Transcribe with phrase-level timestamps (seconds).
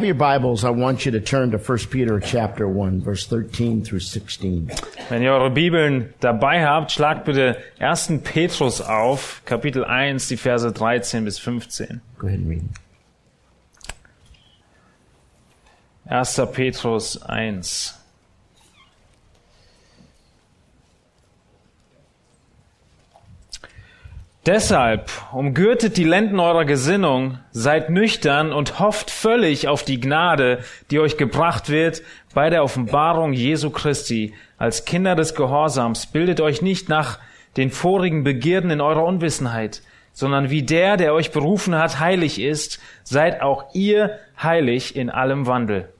[0.00, 3.84] Have your Bibles, I want you to turn to 1 Peter chapter 1, verse 13
[3.84, 4.70] through 16.
[5.10, 8.22] Wenn ihr eure Bibeln dabei habt, schlagt bitte 1.
[8.24, 12.00] Petrus auf, Kapitel 1, die Verse 13 bis 15.
[12.18, 12.62] Go ahead and read.
[16.06, 16.40] 1.
[16.54, 17.99] Petrus 1.
[24.46, 30.60] Deshalb umgürtet die Lenden eurer Gesinnung, seid nüchtern und hofft völlig auf die Gnade,
[30.90, 32.00] die euch gebracht wird
[32.32, 34.32] bei der Offenbarung Jesu Christi.
[34.56, 37.18] Als Kinder des Gehorsams bildet euch nicht nach
[37.58, 39.82] den vorigen Begierden in eurer Unwissenheit,
[40.14, 45.46] sondern wie der, der euch berufen hat, heilig ist, seid auch ihr heilig in allem
[45.46, 45.90] Wandel.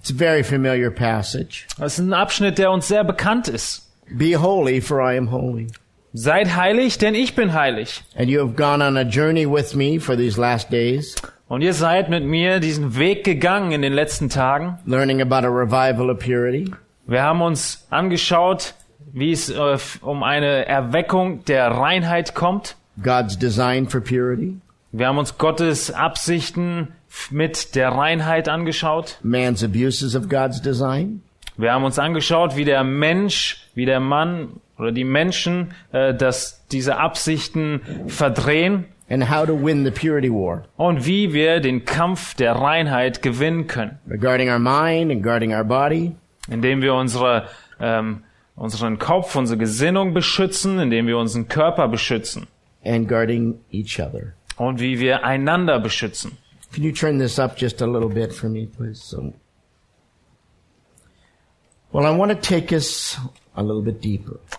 [0.00, 1.66] It's a very familiar passage.
[1.78, 3.90] Das ist ein Abschnitt, der uns sehr bekannt ist.
[4.10, 5.68] Be holy, for I am holy.
[6.12, 8.02] Seid heilig, denn ich bin heilig.
[8.18, 11.14] And you have gone on a journey with me for these last days,
[11.48, 14.78] Und ihr seid mit mir diesen Weg gegangen in den letzten Tagen.
[14.86, 16.70] learning about a revival of purity,
[17.06, 18.74] Wir haben uns angeschaut,
[19.12, 22.76] wie es äh, um eine Erweckung der Reinheit kommt.
[23.02, 24.56] God's design for purity,
[24.92, 26.88] Wir haben uns Gottes Absichten
[27.30, 29.18] mit der Reinheit angeschaut.
[29.22, 31.22] man's abuses of God's design,
[31.60, 36.66] Wir haben uns angeschaut, wie der Mensch, wie der Mann oder die Menschen äh, dass
[36.68, 42.34] diese Absichten verdrehen and how to win the purity war und wie wir den Kampf
[42.34, 46.12] der Reinheit gewinnen können, regarding our mind and guarding our body,
[46.48, 47.48] indem wir unsere,
[47.80, 48.22] ähm,
[48.56, 52.46] unseren Kopf, unsere Gesinnung beschützen, indem wir unseren Körper beschützen
[52.84, 54.34] and guarding each other.
[54.56, 56.38] und wie wir einander beschützen.
[56.72, 59.02] Can you turn this up just a little bit for me, please?
[59.02, 59.48] So, well, I want to take us a little bit deeper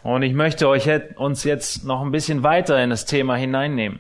[0.04, 4.00] Und ich möchte euch uns jetzt noch ein bisschen weiter in das Thema hineinnehmen.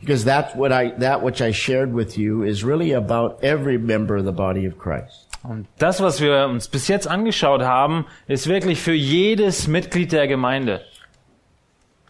[0.00, 4.16] because that's what I that which I shared with you is really about every member
[4.16, 5.26] of the body of Christ.
[5.42, 10.26] Und das, was wir uns bis jetzt angeschaut haben, ist wirklich für jedes Mitglied der
[10.26, 10.82] Gemeinde.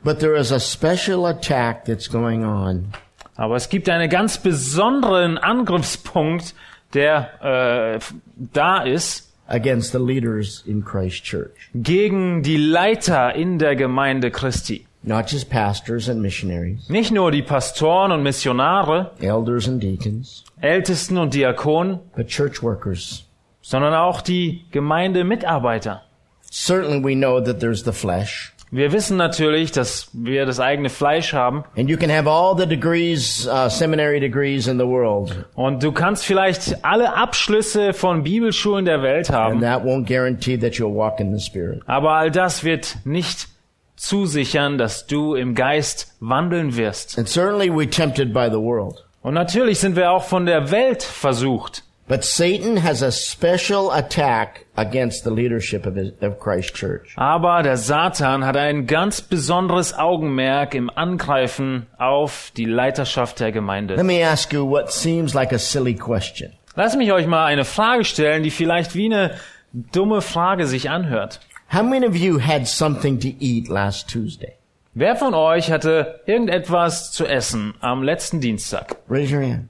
[0.02, 2.92] But there is a special attack that's going on
[3.36, 6.54] Aber es gibt einen ganz besonderen Angriffspunkt,
[6.92, 7.98] der äh,
[8.36, 14.86] da ist against the leaders in Christ Church, gegen die Leiter in der Gemeinde Christi.
[15.02, 21.18] not just pastors and missionaries, Nicht nur die Pastoren und Missionare, elders and deacons, Ältesten
[21.18, 23.24] und Diakonen, but church workers.
[23.62, 26.02] sondern auch die Gemeindemitarbeiter.
[26.50, 31.32] Certainly, we know that there's the flesh, Wir wissen natürlich, dass wir das eigene Fleisch
[31.32, 35.82] haben and you can have all the degrees, uh, seminary degrees in the world, und
[35.82, 40.74] du kannst vielleicht alle Abschlüsse von Bibelschulen der Welt and haben, that won't guarantee that
[40.74, 41.82] you'll walk in the Spirit.
[41.86, 43.48] aber all das wird nicht
[43.96, 47.18] zusichern, dass du im Geist wandeln wirst.
[47.18, 49.04] And certainly, we're tempted by the world.
[49.22, 51.82] Und natürlich sind wir auch von der Welt versucht.
[52.10, 57.14] But Satan has a special attack against the leadership of, his, of Christ Church.
[57.16, 63.54] Aber der Satan hat ein ganz besonderes Augenmerk im Angreifen auf die Leiterschaft der Let
[63.54, 64.02] Gemeinde.
[64.02, 66.50] me ask you what seems like a silly question.
[66.74, 69.36] Lass mich euch mal eine Frage stellen, die vielleicht wie eine
[69.72, 71.38] dumme Frage sich anhört.
[71.72, 74.54] How many of you had something to eat last Tuesday?
[74.94, 78.96] Wer von euch hatte irgendetwas zu essen am letzten Dienstag?
[79.08, 79.68] Raise your hand.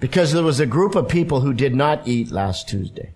[0.00, 3.12] Because there was a group of people who did not eat last Tuesday.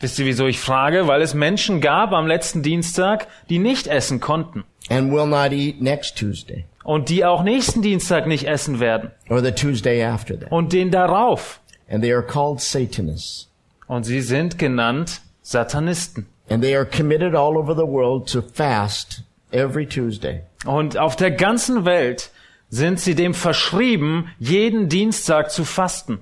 [0.00, 1.06] Wisst ihr, wieso ich frage?
[1.06, 4.64] Weil es Menschen gab am letzten Dienstag, die nicht essen konnten.
[4.88, 9.10] and will not eat next Tuesday Und die auch nächsten Dienstag nicht essen werden.
[9.28, 10.52] or the Tuesday after that.
[10.52, 11.60] Und den darauf.
[11.90, 13.48] And they are called Satanists.
[13.88, 16.26] Und sie sind genannt Satanisten.
[16.48, 20.42] And they are committed all over the world to fast every Tuesday.
[20.64, 22.30] Und auf der ganzen Welt
[22.68, 26.18] sind sie dem verschrieben, jeden Dienstag zu fasten.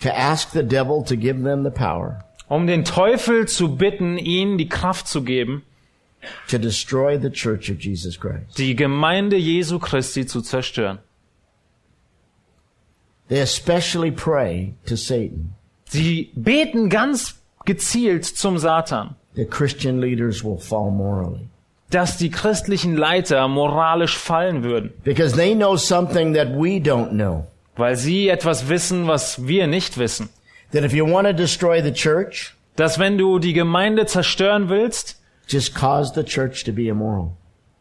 [0.00, 4.58] to ask the devil to give them the power um den Teufel zu bitten, ihnen
[4.58, 5.62] die Kraft zu geben,
[6.48, 8.58] to destroy the church of Jesus Christ.
[8.58, 10.98] die Gemeinde Jesu Christi zu zerstören.
[13.28, 15.54] They especially pray to Satan
[15.86, 21.48] Sie beten ganz gezielt zum Satan, that Christian leaders will fall morally
[21.90, 27.46] dass die christlichen Leiter moralisch fallen würden, because they know something that we don't know.
[27.76, 30.28] weil sie etwas wissen, was wir nicht wissen.
[30.72, 35.20] That if you want to destroy the church, Dass wenn du die Gemeinde zerstören willst,
[35.48, 37.32] just cause the church to be immoral.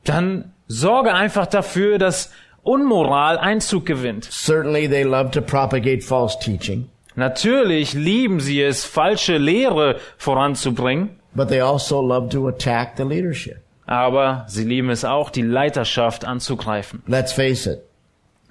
[0.04, 2.32] dann sorge einfach dafür, dass
[2.64, 4.26] Unmoral Einzug gewinnt.
[4.32, 11.48] Certainly they love to propagate false teaching, Natürlich lieben sie es, falsche Lehre voranzubringen, but
[11.50, 13.58] they also love to attack the leadership.
[13.90, 17.02] Aber sie lieben es auch, die Leiterschaft anzugreifen.
[17.08, 17.80] Let's face it.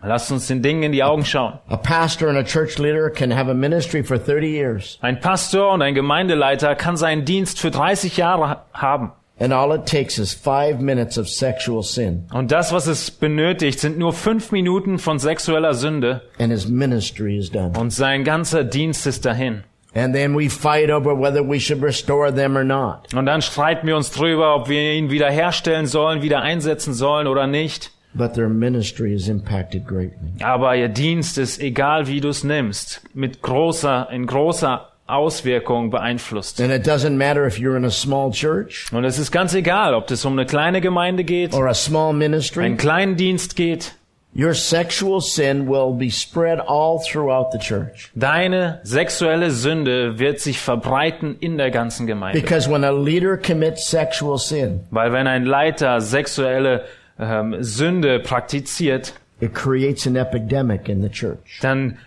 [0.03, 1.59] Lasst uns den Dingen in die Augen schauen.
[1.69, 5.73] A pastor and a church leader can have a ministry for 30 years, Ein Pastor
[5.73, 9.13] und ein Gemeindeleiter kann seinen Dienst für 30 Jahre ha- haben.
[9.41, 13.79] and all it takes is five minutes of sexual sin, Und das, was es benötigt,
[13.81, 17.77] sind nur fünf Minuten von sexueller Sünde and his ministry is done.
[17.79, 19.63] und sein ganzer Dienst ist dahin.
[19.95, 23.13] And then we fight over whether we should restore them or not.
[23.15, 27.47] Und dann streiten wir uns drüber, ob wir ihn wiederherstellen sollen, wieder einsetzen sollen oder
[27.47, 27.91] nicht.
[28.15, 30.43] But their ministry is impacted greatly.
[30.43, 36.61] Aber ihr Dienst ist, egal wie du es nimmst, mit großer, in großer Auswirkung beeinflusst.
[36.61, 39.95] And it doesn't matter if you're in a small church Und es ist ganz egal,
[39.95, 43.95] ob es um eine kleine Gemeinde geht, or a small einen ministry, kleinen Dienst geht.
[44.39, 48.11] Your sexual sin will be spread all throughout the church.
[48.15, 52.41] Deine sexuelle Sünde wird sich verbreiten in der ganzen Gemeinde.
[52.41, 56.85] Because when a leader commits sexual sin, Weil wenn ein Leiter sexuelle
[57.19, 61.59] ähm, Sünde praktiziert, it creates an epidemic in the church.
[61.61, 61.99] dann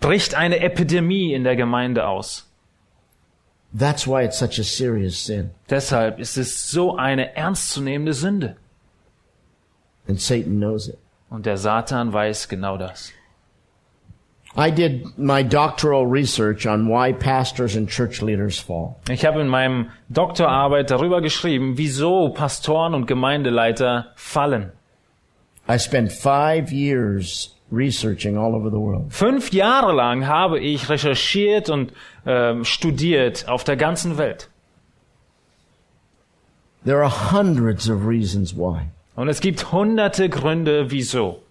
[0.00, 2.50] bricht eine Epidemie in der Gemeinde aus.
[3.78, 5.50] That's why it's such a serious sin.
[5.68, 8.56] Deshalb ist es so eine ernstzunehmende Sünde.
[10.08, 10.98] And Satan knows it.
[11.30, 13.12] Und der Satan weiß genau das.
[14.58, 18.96] I did my doctoral research on why pastors and church leaders fall.
[19.10, 24.72] Ich habe in meinem Doktorarbeit darüber geschrieben, wieso Pastoren und Gemeindeleiter fallen.
[25.68, 29.12] I spent five years researching all over the world.
[29.12, 31.92] Fünf Jahre lang habe ich recherchiert und
[32.24, 34.48] ähm, studiert auf der ganzen Welt.
[36.84, 38.90] There are hundreds of reasons why.
[39.16, 41.42] Und es gibt hunderte Gründe, wieso.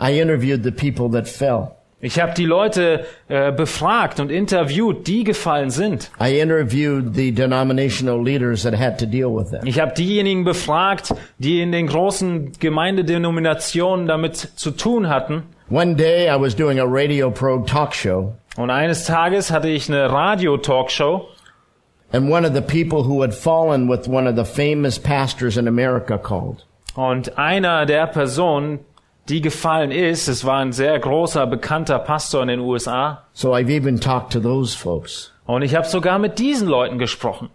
[0.00, 1.72] I interviewed the people that fell.
[2.02, 6.10] Ich habe die Leute äh, befragt und interviewt, die gefallen sind.
[6.18, 9.66] I interviewed the denominational leaders that had to deal with that.
[9.66, 15.42] Ich habe diejenigen befragt, die in den großen Gemeindedenominationen damit zu tun hatten.
[15.68, 19.88] One day I was doing a Radio Pro talk show, Und eines Tages hatte ich
[19.88, 21.28] eine Radio-Talkshow
[22.12, 25.68] and one of the people who had fallen with one of the famous pastors in
[25.68, 26.64] America called.
[26.94, 28.80] und einer der Personen,
[29.28, 33.24] die gefallen ist, es war ein sehr großer, bekannter Pastor in den USA.
[33.32, 35.32] So I've even talked to those folks.
[35.46, 37.50] Und ich habe sogar mit diesen Leuten gesprochen.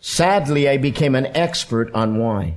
[0.00, 2.56] Sadly, I became an expert on why.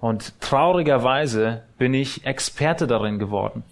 [0.00, 3.64] Und traurigerweise bin ich Experte darin geworden.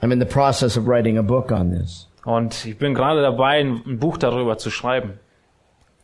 [0.00, 2.07] I'm in the process of writing a book on this.
[2.28, 5.14] Und ich bin gerade dabei, ein Buch darüber zu schreiben.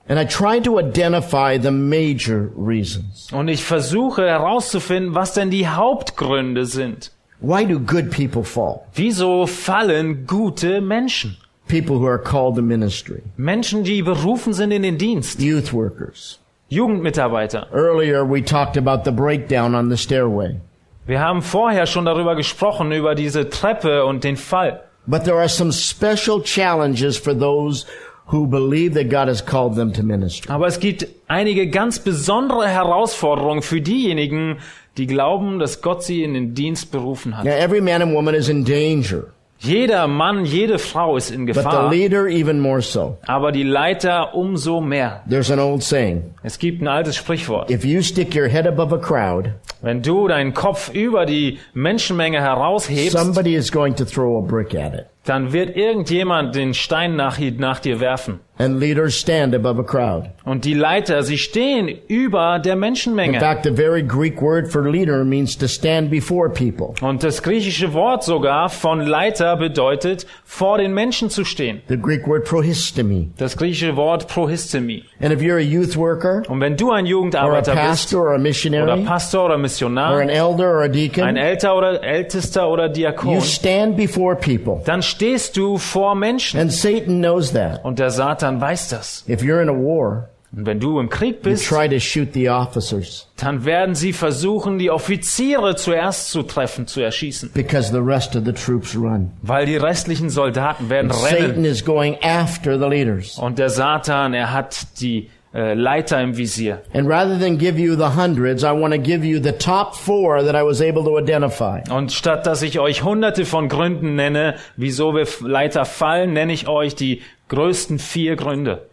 [0.09, 3.31] And I tried to identify the major reasons.
[3.31, 7.11] Und ich versuche herauszufinden, was denn die Hauptgründe sind.
[7.40, 8.87] Why do good people fall?
[8.95, 11.37] Wieso fallen gute Menschen?
[11.69, 15.43] People who are called to ministry, Menschen, die berufen sind in den Dienst.
[15.43, 16.38] youth workers.
[16.71, 17.66] Jugendmitarbeiter.
[17.71, 20.57] Earlier, we talked about the breakdown on the stairway.
[21.04, 24.85] Wir haben vorher schon darüber gesprochen, über diese Treppe und den Fall.
[25.07, 27.87] But there are some special challenges for those
[28.27, 30.51] who believe that God has called them to ministry.
[30.51, 34.59] Aber es gibt einige ganz besondere Herausforderungen für diejenigen,
[34.97, 37.45] die glauben, dass Gott sie in den Dienst berufen hat.
[37.45, 39.27] Now, every man and woman is in danger,
[39.64, 43.16] Jeder Mann, jede Frau ist in but the Gefahr, leader even more so.
[43.26, 45.23] aber die Leiter umso mehr.
[45.28, 47.71] There's an old saying, Es gibt ein altes Sprichwort.
[47.71, 49.52] if you stick your head above a crowd,
[49.83, 54.75] Wenn du deinen Kopf über die Menschenmenge heraushebst, somebody is going to throw a brick
[54.75, 55.06] at it.
[55.25, 58.40] Dann wird irgendjemand den Stein nach, nach dir werfen.
[58.57, 60.31] And leaders stand above a crowd.
[60.45, 63.40] Und die Leiter, sie stehen über der In Menschenmenge.
[63.40, 66.95] fact, the very Greek word for leader means to stand before people.
[67.00, 71.83] Und das griechische Wort sogar von Leiter bedeutet, vor den Menschen zu stehen.
[71.88, 73.31] The Greek word prohistemi.
[73.38, 75.02] Das griechische Wort prohistemi.
[75.21, 78.21] And if you're a youth worker Und wenn du ein or a Jugendarbeiter bist, pastor
[78.21, 81.76] or a oder missionary, Pastor oder Missionar, or an elder or a ein deacon, Älter
[81.76, 84.81] oder Ältester oder Diakon, you stand before people.
[84.85, 86.59] dann stehst du vor Menschen.
[86.61, 87.85] And Satan knows that.
[87.85, 89.25] Und der Satan weiß das.
[89.28, 92.33] If you're in a war, Und wenn du im Krieg you bist, try to shoot
[92.33, 97.50] the officers dann werden sie versuchen, die Offiziere zuerst zu treffen, zu erschießen.
[97.54, 99.33] because the rest of the troops run.
[99.42, 101.64] Weil die restlichen Soldaten werden Satan rennen.
[101.64, 103.37] is going after the leaders.
[103.38, 106.83] Und der Satan, er hat die Leiter im Visier.
[106.93, 110.43] And rather than give you the hundreds, I want to give you the top four
[110.43, 111.81] that I was able to identify.
[111.91, 116.67] Und statt dass ich euch hunderte von Gründen nenne, wieso wir Leiter fallen, nenne ich
[116.67, 118.87] euch die größten vier Gründe.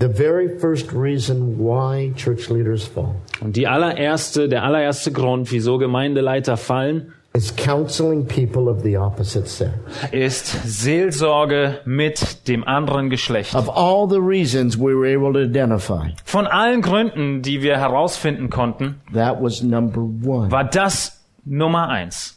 [0.00, 5.78] The very first reason why church leaders fall Und die allererste, der allererste Grund, wieso
[5.78, 9.72] Gemeindeleiter fallen, is counseling people of the opposite sex.
[10.12, 13.54] ist Seelsorge mit dem anderen Geschlecht.
[13.54, 18.50] Of all the reasons we were able to identify, Von allen Gründen, die wir herausfinden
[18.50, 20.50] konnten, that was number one.
[20.50, 22.36] war das Nummer eins.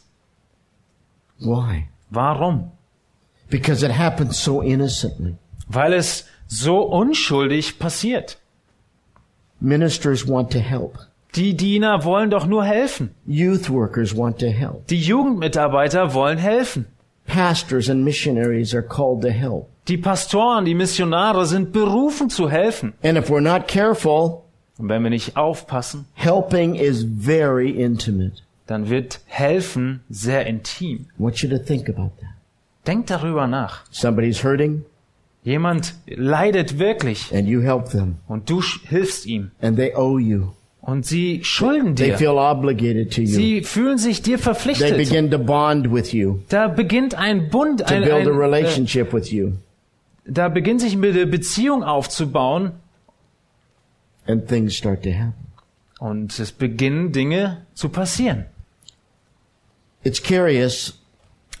[1.40, 1.88] Why?
[2.10, 2.70] Warum?
[3.50, 5.36] Because it happened so innocently.
[5.68, 8.38] Weil es so unschuldig passiert.
[9.60, 10.98] Ministers want to help.
[11.36, 13.10] Die Diener wollen doch nur helfen.
[13.26, 14.86] Youth workers want to help.
[14.88, 16.86] Die Jugendmitarbeiter wollen helfen.
[17.26, 19.68] Pastors and missionaries are called to help.
[19.88, 22.92] Die Pastoren, die Missionare sind berufen zu helfen.
[23.02, 24.42] And if we're not careful,
[24.78, 28.42] Und wenn wir nicht aufpassen, helping is very intimate.
[28.66, 31.06] dann wird helfen sehr intim.
[31.18, 32.30] I want you to think about that.
[32.86, 33.84] Denkt darüber nach.
[33.90, 34.84] Somebody's hurting
[35.42, 39.50] Jemand leidet wirklich and you help them und du hilfst ihm.
[39.60, 40.52] and they owe you.
[40.86, 42.18] Und sie schulden They dir.
[42.18, 43.26] feel obligated to you.
[43.26, 44.96] Sie fühlen sich dir They verpflichtet.
[44.98, 48.30] begin to bond with you, Da beginnt ein Bund, to ein, build a ein, äh,
[48.30, 49.52] relationship with you.
[50.26, 52.72] da beginnt sich eine Beziehung aufzubauen
[54.26, 55.32] And things start to happen.
[56.00, 58.44] und es beginnen Dinge zu passieren.
[60.02, 60.98] It's curious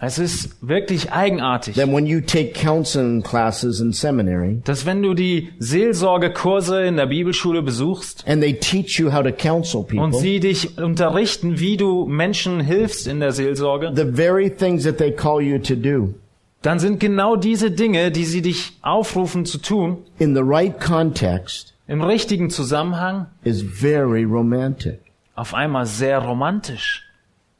[0.00, 5.14] Es ist wirklich eigenartig, that when you take counseling classes in seminary dass wenn du
[5.14, 10.18] die Seelsorgekurse in der Bibelschule besuchst and they teach you how to counsel und people,
[10.18, 15.12] sie dich unterrichten, wie du Menschen hilfst in der Seelsorge, the very things that they
[15.12, 16.14] call you to do
[16.62, 21.74] dann sind genau diese Dinge, die sie dich aufrufen zu tun, in the right context
[21.86, 25.00] im richtigen Zusammenhang is very romantic.
[25.34, 27.02] auf einmal sehr romantisch.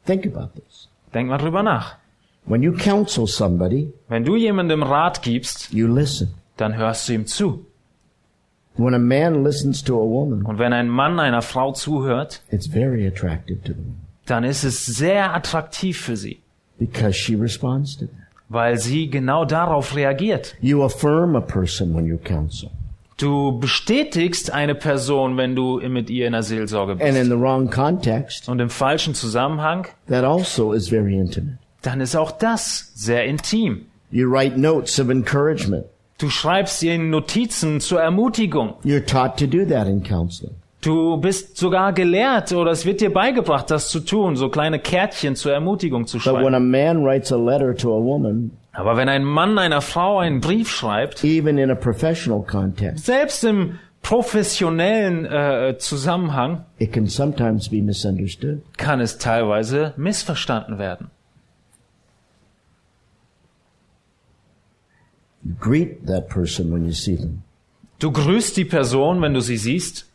[0.06, 0.88] Think about this.
[1.12, 1.96] Denk mal drüber nach.
[2.46, 6.34] When you counsel somebody, Wenn du jemandem Rat gibst, you listen.
[6.56, 7.66] dann hörst du ihm zu.
[8.76, 12.66] When a man listens to a woman, Und wenn ein Mann einer Frau zuhört, it's
[12.66, 13.96] very attractive to them
[14.26, 16.40] dann ist es sehr attraktiv für sie,
[16.78, 18.14] because she responds to that.
[18.48, 20.54] weil sie genau darauf reagiert.
[20.62, 22.70] You affirm a person when you counsel.
[23.18, 27.16] Du bestätigst eine Person, wenn du mit ihr in der Seelsorge And bist.
[27.16, 31.58] in the wrong context, Und im falschen Zusammenhang, that also is very intimate.
[31.86, 33.86] Dann ist auch das sehr intim.
[34.10, 35.84] You write notes of encouragement.
[36.18, 38.74] Du schreibst ihnen Notizen zur Ermutigung.
[38.84, 40.54] You're taught to do that in counseling.
[40.80, 45.34] Du bist sogar gelehrt oder es wird dir beigebracht, das zu tun, so kleine Kärtchen
[45.34, 46.54] zur Ermutigung zu But when schreiben.
[46.54, 50.40] a man writes a letter to a woman, Aber wenn ein Mann einer Frau einen
[50.40, 57.68] Brief schreibt, even in a professional context, selbst im professionellen äh, Zusammenhang, it can sometimes
[57.70, 58.60] be misunderstood.
[58.76, 61.10] kann es teilweise missverstanden werden.
[65.44, 67.42] You greet that person when you see them.
[67.98, 70.06] Du grüßt die Person, wenn du sie siehst.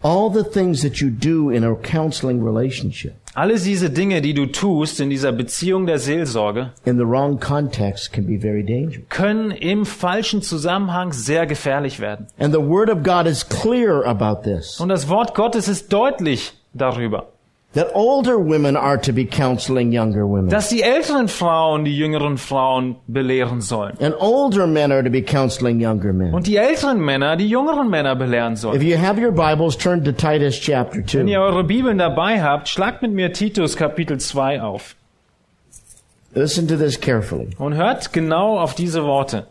[0.00, 4.46] All the things that you do in a counseling relationship Alle diese Dinge, die du
[4.46, 9.08] tust in dieser Beziehung der Seelsorge, in the wrong context can be very dangerous.
[9.10, 12.26] können im falschen Zusammenhang sehr gefährlich werden.
[12.38, 14.80] And the Word of God is clear about this.
[14.80, 17.28] Und das Wort Gottes ist deutlich darüber,
[17.74, 20.48] That older women are to be counseling younger women.
[20.48, 23.92] dass die älteren Frauen die jüngeren Frauen belehren sollen.
[24.00, 26.32] And older men are to be counseling younger men.
[26.32, 28.80] Und die älteren Männer die jüngeren Männer belehren If sollen.
[28.80, 31.44] you have your Bibles, turn to Titus chapter Wenn ihr 2.
[31.44, 34.96] eure Bibeln dabei habt, schlagt mit mir Titus Kapitel 2 auf
[36.34, 37.48] Listen to this carefully.
[37.58, 39.46] und hört genau auf diese Worte.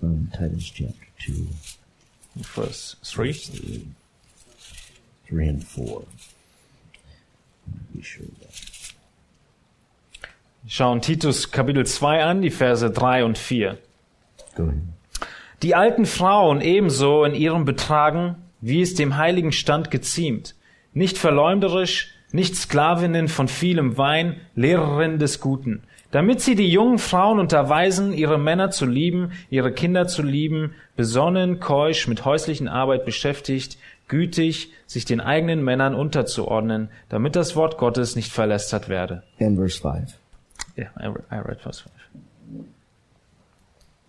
[0.00, 3.80] Um, Titus chapter 2, Vers 3.
[5.28, 6.02] 3 and 4.
[7.92, 8.26] Be sure.
[10.66, 13.78] Schauen Titus Kapitel 2 an, die Verse 3 und 4.
[14.54, 14.82] Go ahead.
[15.62, 20.54] Die alten Frauen ebenso in ihrem Betragen, wie es dem heiligen Stand geziemt.
[20.92, 25.82] Nicht verleumderisch, nicht Sklavinnen von vielem Wein, Lehrerinnen des Guten.
[26.10, 31.60] Damit sie die jungen Frauen unterweisen, ihre Männer zu lieben, ihre Kinder zu lieben, besonnen,
[31.60, 38.16] keusch, mit häuslichen Arbeit beschäftigt, gütig, sich den eigenen Männern unterzuordnen, damit das Wort Gottes
[38.16, 39.22] nicht verlästert werde.
[39.38, 40.18] And verse 5.
[40.76, 41.92] Yeah, I read, I read verse five.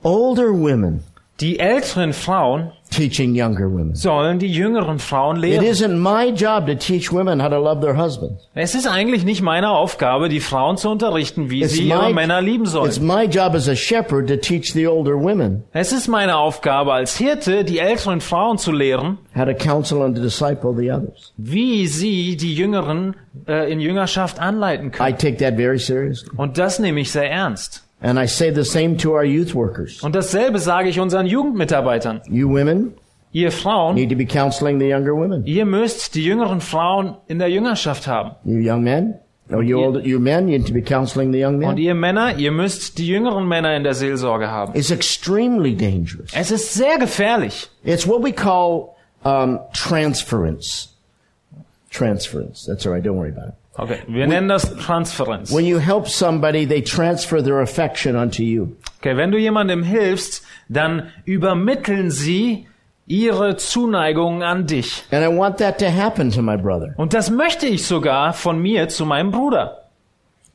[0.01, 1.03] Older women
[1.41, 3.93] Die älteren Frauen teaching younger women.
[3.95, 5.65] sollen die jüngeren Frauen It lehren.
[5.65, 8.47] isn't my job to teach women how to love their husbands.
[8.55, 12.63] Es ist eigentlich nicht meine Aufgabe, die Frauen zu unterrichten, wie sie ihre Männer lieben
[12.63, 13.05] it's sollen.
[13.07, 17.15] my job as a shepherd to teach the older women Es ist meine Aufgabe als
[17.17, 21.33] Hirte, die älteren Frauen zu lehren, how to counsel and to disciple the others.
[21.37, 23.15] wie sie die Jüngeren
[23.47, 25.17] äh, in Jüngerschaft anleiten I können.
[25.17, 26.29] take that very seriously.
[26.37, 27.85] Und das nehme ich sehr ernst.
[28.01, 30.01] And I say the same to our youth workers.
[30.03, 32.21] Und dasselbe sage ich unseren Jugendmitarbeitern.
[32.29, 32.93] You women
[33.31, 35.45] Ihr Frauen, need to be counseling the younger women.
[35.45, 38.31] ihr müsst die jüngeren Frauen in der Jüngerschaft haben.
[38.43, 39.15] You young men,
[39.51, 41.77] or you older, you men need to be counseling the young Und men.
[41.77, 44.73] ihr Männer, ihr müsst die jüngeren Männer in der Seelsorge haben.
[44.75, 46.31] It's extremely dangerous.
[46.33, 47.69] Es ist sehr gefährlich.
[47.83, 50.95] It's what we call um, transference.
[51.91, 52.65] Transference.
[52.65, 53.03] That's all right.
[53.03, 53.53] Don't worry about it.
[53.81, 55.53] Okay, wir nennen das Transferenz.
[55.55, 58.75] When you help somebody, they transfer their affection onto you.
[58.99, 62.67] Okay, wenn du jemandem hilfst, dann übermitteln sie
[63.07, 65.03] ihre Zuneigung an dich.
[65.11, 66.93] And I want that to happen to my brother.
[66.97, 69.78] Und das möchte ich sogar von mir zu meinem Bruder.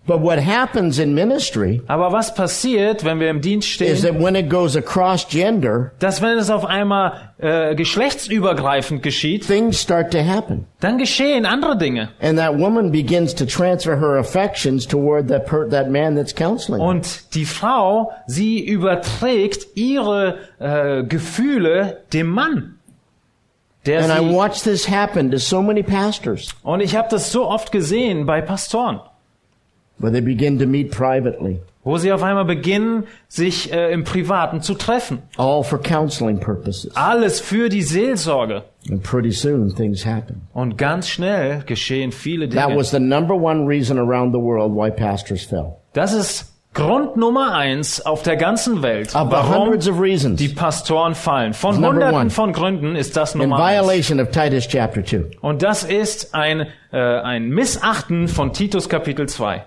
[0.06, 4.22] But what happens in ministry Aber was passiert, wenn wir im Dienst is stehen, that
[4.22, 10.12] when it goes across gender, dass wenn es auf einmal äh, geschlechtsübergreifend geschieht, things start
[10.12, 10.66] to happen.
[10.80, 12.10] dann geschehen andere Dinge.
[12.20, 16.80] And that woman begins to transfer her affections toward that per- that man that's counseling.
[16.82, 22.78] Und die Frau, sie überträgt ihre äh, Gefühle dem Mann.
[23.86, 27.30] Der And I sie, watch this happen to so many pastors und ich habe das
[27.32, 29.00] so oft gesehen bei Pastoren,
[31.86, 35.22] wo sie auf einmal beginnen, sich äh, im Privaten zu treffen.
[35.36, 36.94] all for counseling purposes.
[36.96, 38.62] Alles für die Seelsorge.
[38.90, 40.42] And pretty soon things happen.
[40.54, 42.78] Und ganz schnell geschehen viele That Dinge.
[42.78, 45.76] was the number one reason around the world why pastors fell.
[45.92, 50.38] Das ist Grund Nummer eins auf der ganzen Welt, Of warum hundreds of reasons.
[50.40, 51.52] die Pastoren fallen.
[51.54, 53.86] Von hunderten von Gründen ist das In Nummer eins.
[53.86, 55.36] violation of Titus chapter 2.
[55.40, 59.64] Und das ist ein, äh, ein Missachten von Titus Kapitel 2.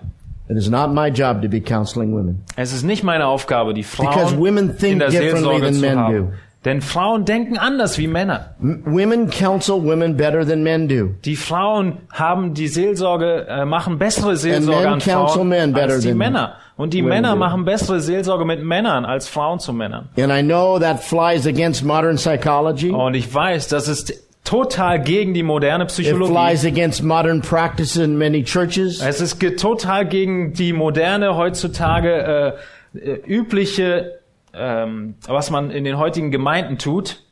[0.48, 2.44] It is not my job to be counseling women.
[2.56, 5.74] Es ist nicht meine Aufgabe, die Because Frauen women think in der differently Seelsorge than
[5.74, 6.16] zu men haben.
[6.16, 6.32] do.
[6.64, 8.54] Denn Frauen denken anders wie Männer.
[8.58, 11.10] Women counsel women better than men do.
[11.24, 16.54] Die Frauen haben die Seelsorge, äh, machen bessere Seelsorge an Frauen als die than Männer.
[16.76, 17.36] Und die Männer do.
[17.38, 20.08] machen bessere Seelsorge mit Männern als Frauen zu Männern.
[20.18, 22.90] And I know that flies against modern psychology.
[22.90, 26.32] Und ich weiß, das ist total gegen die moderne It Psychologie.
[26.32, 29.02] flies against modern practice in many churches.
[29.02, 32.56] Es ist total gegen die moderne heutzutage
[32.94, 34.20] äh, äh, übliche,
[34.54, 37.22] ähm, was man in den heutigen Gemeinden tut.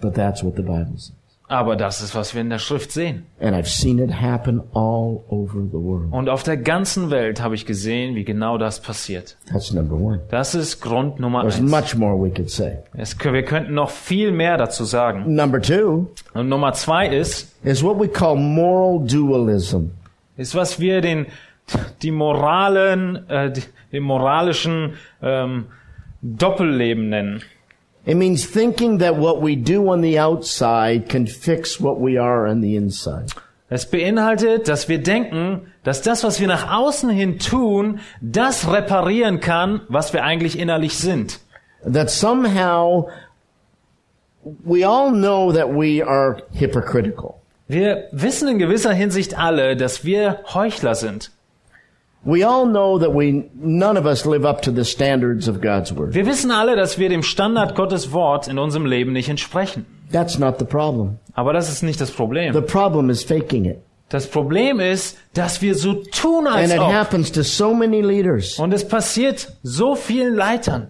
[0.00, 1.12] But that's what the Bible says.
[1.52, 3.26] Aber das ist, was wir in der Schrift sehen.
[3.38, 6.10] And I've seen it happen all over the world.
[6.10, 9.36] Und auf der ganzen Welt habe ich gesehen, wie genau das passiert.
[9.52, 10.20] That's number one.
[10.30, 11.70] Das ist Grund Nummer There's eins.
[11.70, 12.78] much more we could say.
[12.96, 15.34] Es, wir könnten noch viel mehr dazu sagen.
[15.34, 19.90] Number two Und Nummer zwei ist, is what we call moral dualism.
[20.38, 21.26] ist, was wir den,
[22.00, 23.52] die moralen, äh,
[23.92, 25.66] den moralischen ähm,
[26.22, 27.42] Doppelleben nennen.
[28.04, 32.46] It means thinking that what we do on the outside can fix what we are
[32.46, 33.32] on the inside.
[33.70, 39.40] Es beinhaltet, dass wir denken, dass das, was wir nach außen hin tun, das reparieren
[39.40, 41.40] kann, was wir eigentlich innerlich sind.
[41.90, 43.08] That somehow
[44.64, 47.40] we all know that we are hypocritical.
[47.68, 51.30] Wir wissen in gewisser Hinsicht alle, dass wir Heuchler sind.
[52.24, 55.92] We all know that we, none of us live up to the standards of God's
[55.92, 56.14] Word.
[56.14, 59.86] Wir wissen alle, dass wir dem Standard Gottes Wort in unserem Leben nicht entsprechen.
[60.12, 61.18] That's not the problem.
[61.34, 62.66] Aber das ist nicht das The Problem.
[62.66, 63.78] problem is faking it.
[64.08, 66.92] Das Problem ist, dass wir so tun, And als it ob.
[66.92, 68.58] happens to so many leaders.
[68.58, 70.88] Und es passiert so vielen Leitern.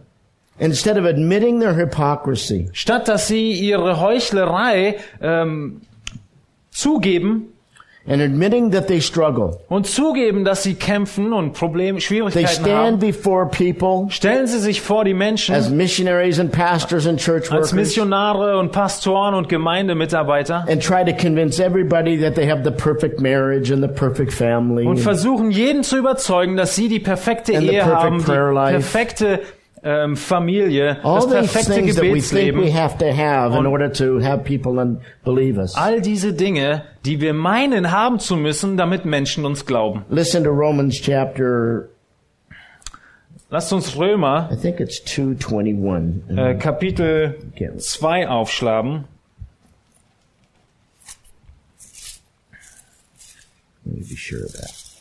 [0.59, 5.81] Instead of admitting their hypocrisy, Statt dass sie ihre Heuchlerei ähm,
[6.71, 7.53] zugeben
[8.07, 12.69] and admitting that they struggle, und zugeben, dass sie kämpfen und Probleme, they Schwierigkeiten stand
[12.69, 17.51] haben, before people stellen sie sich vor die Menschen as missionaries and pastors and church
[17.51, 22.65] als workers Missionare und Pastoren und Gemeindemitarbeiter and try to convince everybody that they have
[22.65, 24.87] the perfect marriage and the perfect family.
[24.87, 29.41] und versuchen jeden zu überzeugen, dass sie die perfekte Ehe haben, die perfekte
[29.85, 32.73] ähm, Familie, All das perfekte Gebetsleben.
[32.73, 35.75] have to have in Und- order to have people un- believe us.
[35.77, 40.05] All diese Dinge, die wir meinen haben zu müssen, damit Menschen uns glauben.
[40.09, 41.89] Listen to Romans chapter,
[43.51, 46.39] Lasst uns Römer I think it's 221.
[46.39, 47.77] äh, Kapitel Okay.
[47.77, 49.05] 2 aufschlagen.
[53.85, 54.92] Let me be sure of that.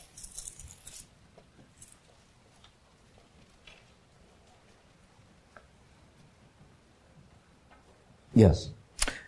[8.33, 8.73] Yes.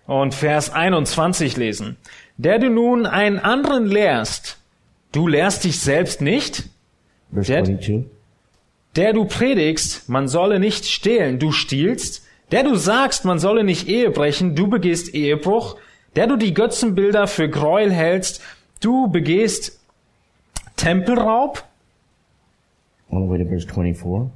[0.08, 1.98] und Vers 21 lesen.
[2.38, 4.58] Der du nun einen anderen lehrst,
[5.12, 6.70] du lehrst dich selbst nicht?
[7.32, 7.66] Verse Dad?
[7.66, 8.06] 22.
[8.96, 12.24] Der du predigst, man solle nicht stehlen, du stiehlst?
[12.52, 15.78] Der du sagst, man solle nicht Ehe brechen, du begehst Ehebruch?
[16.16, 18.42] Der du die Götzenbilder für Gräuel hältst,
[18.82, 19.80] du begehst
[20.76, 21.64] Tempelraub?
[23.10, 24.30] All the way to verse 24.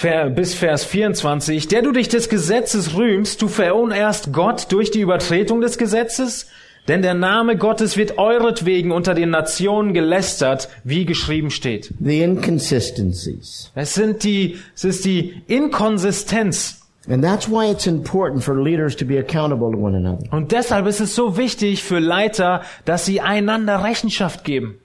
[0.00, 5.60] Bis Vers 24, der du dich des Gesetzes rühmst, du verunehrst Gott durch die Übertretung
[5.60, 6.46] des Gesetzes?
[6.86, 11.92] Denn der Name Gottes wird euretwegen unter den Nationen gelästert, wie geschrieben steht.
[11.98, 13.72] The inconsistencies.
[13.74, 16.80] Es sind die, es ist die Inkonsistenz.
[17.10, 20.32] And that's why it's important for leaders to be accountable to one another.
[20.32, 24.78] Und deshalb ist es so wichtig für Leiter, dass sie einander Rechenschaft geben.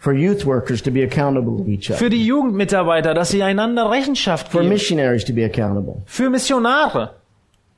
[0.00, 1.98] For youth workers to be accountable to each other.
[1.98, 4.72] Für die Jugendmitarbeiter, dass sie einander Rechenschaft For geben.
[4.72, 6.02] missionaries to be accountable.
[6.06, 7.14] Für Missionare.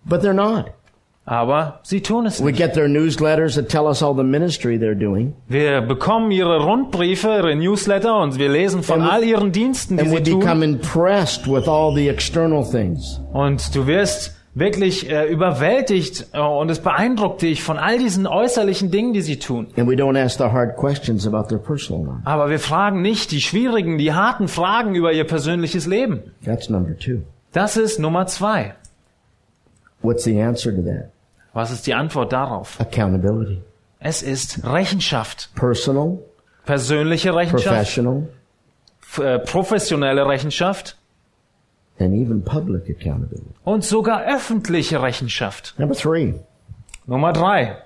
[0.04, 0.66] But they're not.
[1.26, 2.58] Aber sie tun es We nicht.
[2.58, 5.34] get their newsletters that tell us all the ministry they're doing.
[5.48, 10.12] Wir bekommen ihre Rundbriefe, ihre Newsletter und wir lesen von all ihren Diensten, die And
[10.12, 10.40] we sie tun.
[10.40, 13.20] become impressed with all the external things.
[13.32, 18.90] Und du wirst wirklich äh, überwältigt äh, und es beeindruckt dich von all diesen äußerlichen
[18.90, 19.68] Dingen, die sie tun.
[19.76, 22.20] And we don't ask the hard questions about their personal life.
[22.24, 26.22] Aber wir fragen nicht die schwierigen, die harten Fragen über ihr persönliches Leben.
[26.44, 27.22] That's number two.
[27.52, 28.74] Das ist Nummer zwei.
[30.02, 31.10] What's the answer to that?
[31.52, 32.80] Was ist die Antwort darauf?
[32.80, 33.60] Accountability.
[33.98, 35.50] Es ist Rechenschaft.
[35.54, 36.18] Personal,
[36.64, 38.28] Persönliche Rechenschaft, professional,
[39.18, 40.96] äh, professionelle Rechenschaft
[42.00, 43.50] and even public accountability.
[43.64, 45.74] und sogar öffentliche Rechenschaft.
[45.78, 46.34] Number three.
[47.06, 47.76] Nummer drei.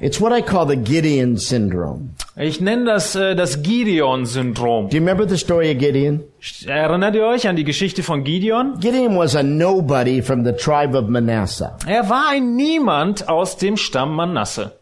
[0.00, 2.10] It's what I call the Gideon syndrome.
[2.36, 4.90] Ich nenne das äh, das Gideon-Syndrom.
[4.90, 6.22] Do you remember the story of Gideon?
[6.66, 8.78] Erinnert ihr euch an die Geschichte von Gideon?
[8.78, 11.72] Gideon was a nobody from the tribe of Manasseh.
[11.88, 14.78] Er war ein Niemand aus dem Stamm Manasse.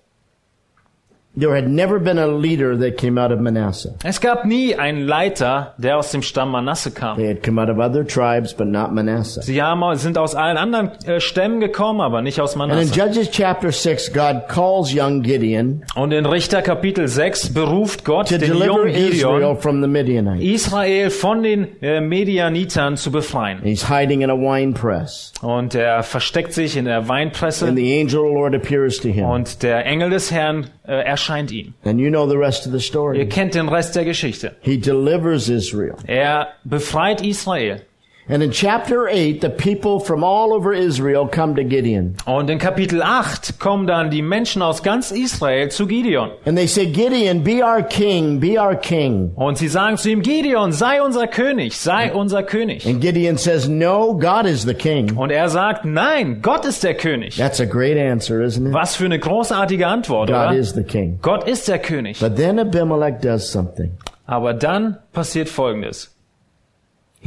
[1.39, 3.95] There had never been a leader that came out of Manasseh.
[4.05, 7.19] Es gab nie einen Leiter, der aus dem Stamm Manasse kam.
[7.19, 9.43] They had come out of other tribes, but not Manasseh.
[9.43, 12.95] Sie haben, sind aus allen anderen äh, Stämmen gekommen, aber nicht aus And in Manasse.
[12.95, 18.39] Judges chapter 6, God calls young Gideon Und in Richter Kapitel 6 beruft Gott to
[18.39, 20.43] den jungen Israel Gideon, from the Midianites.
[20.43, 23.61] Israel von den äh, Medianitern zu befreien.
[23.63, 25.33] He's hiding in a wine press.
[25.43, 29.09] Und er versteckt sich in der Weinpresse And the angel of the Lord appears to
[29.09, 29.27] him.
[29.27, 31.75] und der Engel des Herrn äh, erscheint ihm.
[31.85, 33.29] And you know the rest of the Ihr story.
[33.29, 34.57] kennt den Rest der Geschichte.
[34.61, 35.95] He delivers Israel.
[36.07, 37.83] Er befreit Israel.
[38.29, 42.17] And in chapter 8, the people from all over Israel come to Gideon.
[42.27, 46.33] Und in Kapitel 8 kommen dann die Menschen aus ganz Israel zu Gideon.
[46.45, 49.31] And they say, Gideon, be our king, be our king.
[49.37, 52.85] Und sie sagen zu ihm, Gideon, sei unser König, sei unser König.
[52.85, 55.17] And Gideon says, no, God is the king.
[55.17, 57.37] Und er sagt, nein, Gott ist der König.
[57.37, 58.75] That's a great answer, isn't it?
[58.75, 60.53] Was für eine großartige Antwort, God oder?
[60.57, 61.21] is the king.
[61.23, 62.19] Gott ist der König.
[62.19, 63.93] But then Abimelech does something.
[64.27, 66.16] Aber dann passiert Folgendes.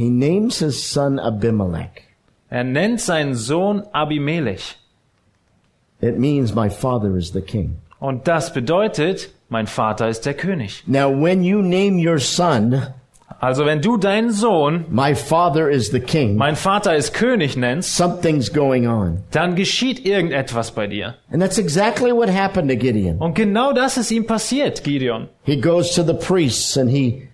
[0.00, 2.04] He names his son Abimelech.
[2.48, 4.78] Er nennt seinen Sohn Abimelech.
[6.00, 7.76] It means my father is the king.
[7.98, 10.84] Und das bedeutet, mein Vater ist der König.
[10.86, 12.82] Now, when you name your son,
[13.40, 17.94] Also wenn du deinen Sohn, my father is the king, mein Vater ist König nennst,
[17.94, 19.22] something's going on.
[19.32, 21.16] dann geschieht irgendetwas bei dir.
[21.30, 23.18] And that's exactly what happened to Gideon.
[23.18, 25.28] Und genau das ist ihm passiert, Gideon.
[25.42, 27.28] He goes to the priests and he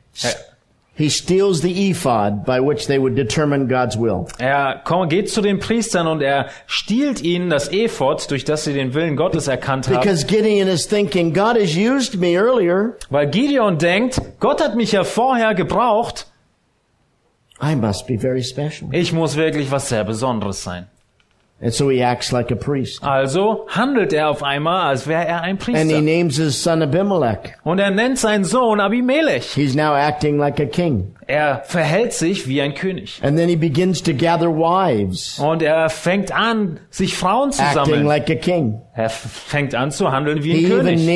[0.97, 4.27] he steals the ephod by which they would determine God's will.
[4.39, 8.95] Er geht zu den Priestern und er stiehlt ihnen das Ephod, durch das sie den
[8.95, 10.01] Willen Gottes erkannt haben.
[10.01, 12.97] Because Gideon is thinking, God has used me earlier.
[13.11, 16.27] Weil Gideon denkt, Gott hat mich ja vorher gebraucht,
[17.63, 18.89] I must be very special.
[18.93, 20.89] ich muss wirklich was sehr Besonderes sein.
[21.59, 23.03] And so he acts like a priest.
[23.03, 26.01] Also handelt er auf einmal, als wäre er ein And he Priester.
[26.03, 27.55] names his son Abimelech.
[27.65, 29.55] Und er nennt seinen Sohn Abimelech.
[29.55, 31.15] He's now acting like a king.
[31.27, 33.21] Er verhält sich wie ein König.
[33.23, 38.05] And then he begins to gather wives, Und er fängt an, sich Frauen zu sammeln.
[38.05, 38.29] like.
[38.95, 41.09] Er fängt an zu handeln wie He ein König.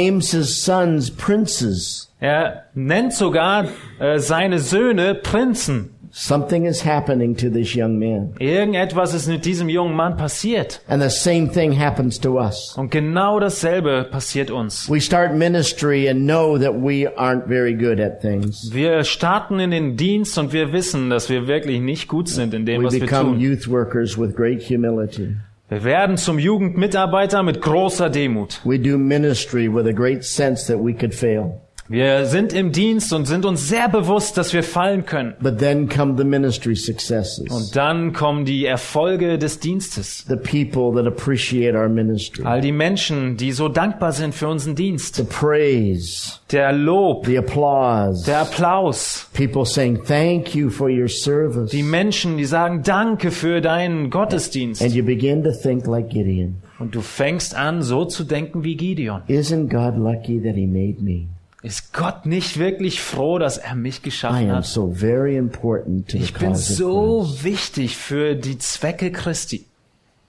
[2.18, 5.94] Er nennt sogar äh, seine Söhne Prinzen.
[6.12, 8.34] Something is happening to this young man.
[8.40, 10.80] Irgendetwas ist mit diesem jungen Mann passiert.
[10.88, 12.74] And the same thing happens to us.
[12.76, 14.90] Und genau dasselbe passiert uns.
[14.90, 18.70] We start ministry and know that we aren't very good at things.
[18.72, 22.66] Wir starten in den Dienst und wir wissen, dass wir wirklich nicht gut sind in
[22.66, 23.40] dem, We was wir become tun.
[23.40, 25.36] youth workers with great humility.
[25.68, 28.60] Wir werden zum Jugendmitarbeiter mit großer Demut.
[28.64, 31.60] We do ministry with a great sense that we could fail.
[31.92, 35.34] Wir sind im Dienst und sind uns sehr bewusst, dass wir fallen können.
[35.42, 37.50] But then come the ministry successes.
[37.50, 40.24] Und dann kommen die Erfolge des Dienstes.
[40.28, 42.44] The people that appreciate our ministry.
[42.44, 45.28] All die Menschen, die so dankbar sind für unseren The Dienst.
[45.30, 48.24] praise, Der Lob, the applause.
[48.24, 49.28] der Applaus.
[49.32, 51.72] People saying, thank you for your service.
[51.72, 54.80] Die Menschen, die sagen Danke für deinen And Gottesdienst.
[54.94, 56.58] you begin to think like Gideon.
[56.78, 59.22] Und du fängst an, so zu denken wie Gideon.
[59.26, 61.26] Isn't God lucky that he made me?
[61.62, 64.64] Ist Gott nicht wirklich froh, dass er mich geschaffen hat?
[64.64, 69.66] so Ich bin so wichtig für die Zwecke Christi.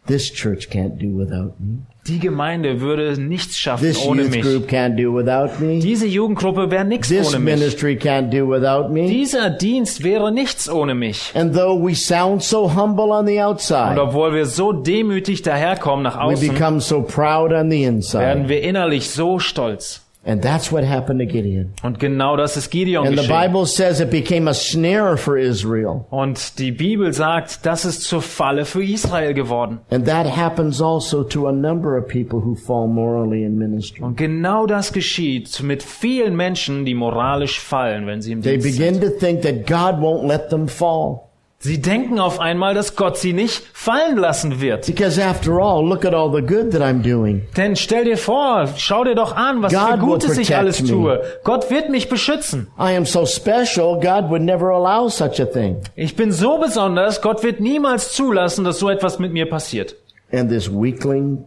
[0.08, 1.84] This church can't do without me.
[2.08, 4.42] Die Gemeinde würde nichts schaffen This ohne mich.
[4.42, 5.78] group can't do without me.
[5.80, 7.54] Diese Jugendgruppe wäre nichts This ohne mich.
[7.54, 9.08] ministry can't do without me.
[9.08, 11.32] Dieser Dienst wäre nichts ohne mich.
[11.36, 16.02] And though we sound so humble on the Und outside, obwohl wir so demütig daherkommen
[16.02, 18.50] nach we außen, become so proud on the werden inside.
[18.50, 20.02] wir innerlich so stolz.
[20.24, 21.74] And that's what happened to Gideon.
[21.82, 23.28] Und genau das ist Gideon And the.
[23.28, 26.06] Bible says it became a snare for Israel.
[26.12, 29.80] Und die Bibel sagt, das ist zur Falle für Israel geworden.
[29.90, 34.04] And that happens also to a number of people who fall morally in ministry.
[34.04, 38.78] Und genau das geschieht mit vielen Menschen, die moralisch fallen, wenn sie im They Dienst
[38.78, 39.00] sind.
[39.00, 41.31] begin to think that God won't let them fall.
[41.64, 44.88] Sie denken auf einmal, dass Gott sie nicht fallen lassen wird.
[44.88, 47.44] Because after all, look at all the good that I'm doing.
[47.56, 50.90] Denn stell dir vor, schau dir doch an, was God für Gutes ich alles me.
[50.90, 51.22] tue.
[51.44, 52.68] Gott wird mich beschützen.
[52.80, 55.78] I am so special, God would never allow such a thing.
[55.96, 59.96] Ich bin so besonders, Gott wird niemals zulassen, dass so etwas mit mir passiert.
[60.32, 61.44] And this weakling,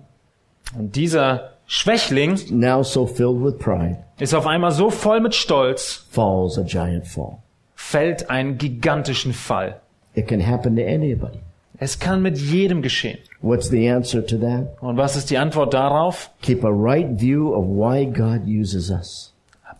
[0.78, 6.06] Und dieser Schwächling now so filled with pride, ist auf einmal so voll mit Stolz,
[6.12, 7.38] falls a giant fall.
[7.74, 9.80] fällt einen gigantischen Fall.
[10.14, 11.38] It can happen to anybody.
[11.78, 13.18] Es kann mit jedem geschehen.
[13.40, 14.80] What's the answer to that?
[14.80, 16.30] Und was ist die Antwort darauf?
[16.42, 19.32] Keep a right view of why God uses us.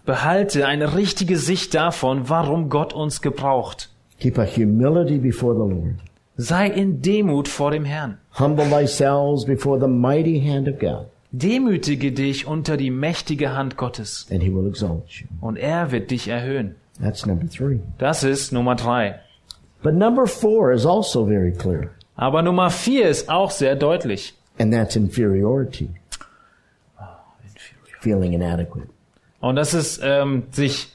[0.05, 3.91] Behalte eine richtige Sicht davon, warum Gott uns gebraucht.
[4.21, 5.95] Keep a humility before the Lord.
[6.37, 8.19] Sei in Demut vor dem Herrn.
[8.39, 14.27] Humble thyself before the mighty hand of God, Demütige dich unter die mächtige Hand Gottes
[14.31, 15.27] and he will exalt you.
[15.41, 16.75] und er wird dich erhöhen.
[17.01, 17.79] That's number three.
[17.99, 19.21] Das ist Nummer drei.
[19.85, 24.35] But number four is also very clear, Aber Nummer vier ist auch sehr deutlich.
[24.59, 25.91] and that's inferiority.
[28.01, 28.89] Feeling inadequate.
[29.41, 30.89] Und das ist, ähm, sich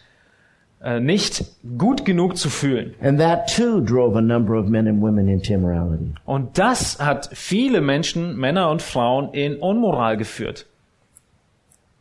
[0.81, 1.45] äh, nicht
[1.77, 2.93] gut genug zu fühlen.
[3.01, 6.13] And that too drove a number of men and women into immorality.
[6.25, 10.65] Und das hat viele Menschen, Männer und Frauen, in Unmoral geführt.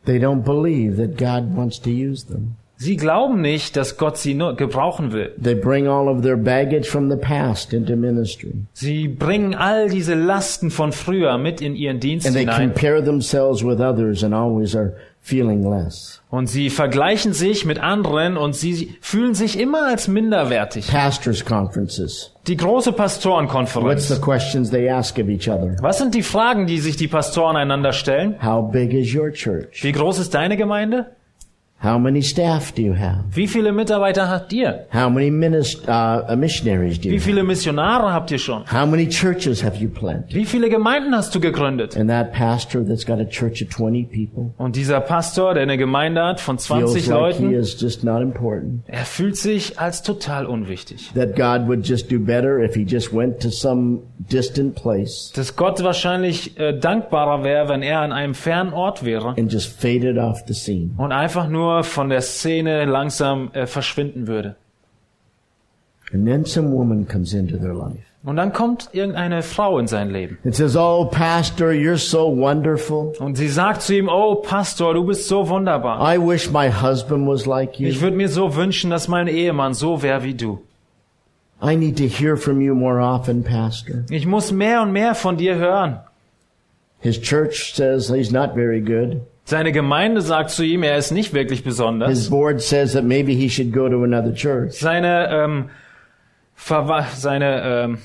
[0.05, 2.55] They don't believe that God wants to use them.
[2.81, 5.35] Sie glauben nicht, dass Gott sie nur gebrauchen will.
[5.43, 8.53] They bring all of their baggage from the past into ministry.
[8.71, 12.71] Sie bringen all diese Lasten von früher mit in ihren Dienst And they hinein.
[12.73, 16.21] compare themselves with others and always are feeling less.
[16.29, 20.87] Und sie vergleichen sich mit anderen und sie fühlen sich immer als minderwertig.
[20.87, 22.31] Pastors' conferences.
[22.47, 24.07] Die große What's Pastorenkonferenz.
[24.07, 25.75] the questions they ask of each other?
[25.81, 28.35] Was sind die Fragen, die sich die Pastoren einander stellen?
[28.41, 29.83] How big is your church?
[29.83, 31.07] Wie groß ist deine Gemeinde?
[31.81, 33.23] How many staff do you have?
[33.31, 34.85] Wie viele Mitarbeiter habt ihr?
[34.93, 38.63] How many minist- uh, missionaries do you Wie viele Missionare habt ihr schon?
[38.69, 40.33] How many churches have you planted?
[40.35, 41.95] Wie viele Gemeinden hast du gegründet?
[41.95, 45.77] And that pastor that's got a church of 20 people Und dieser Pastor, der eine
[45.77, 48.83] Gemeinde hat von feels 20 like he Leuten, is just not important.
[48.87, 51.11] er fühlt sich als total unwichtig.
[51.15, 55.55] That God would just do better if he just went to some distant place Dass
[55.55, 60.17] Gott wahrscheinlich äh, dankbarer wäre, wenn er an einem fernen Ort wäre and just faded
[60.17, 60.89] off the scene.
[60.97, 64.55] und einfach nur von der Szene langsam äh, verschwinden würde.
[66.11, 70.09] And then some woman comes into their life Und dann kommt irgendeine Frau in sein
[70.09, 73.13] Leben and says, Oh, pastor, you're so wonderful.
[73.19, 76.01] und sie sagt zu ihm, oh Pastor, du bist so wunderbar.
[76.01, 78.01] I wish my husband was like Ich you.
[78.01, 80.59] würde mir so wünschen, dass mein Ehemann so wäre wie du.
[81.61, 84.03] I need to hear from you more often, pastor.
[84.09, 85.99] Ich muss mehr und mehr von dir hören.
[87.01, 89.21] His church says he's not very good.
[89.49, 92.09] Seine Gemeinde sagt zu ihm, er ist nicht wirklich besonders.
[92.09, 94.73] His board says that maybe he should go to another church.
[94.73, 95.69] Seine, ähm,
[96.53, 97.97] Verwa seine ähm,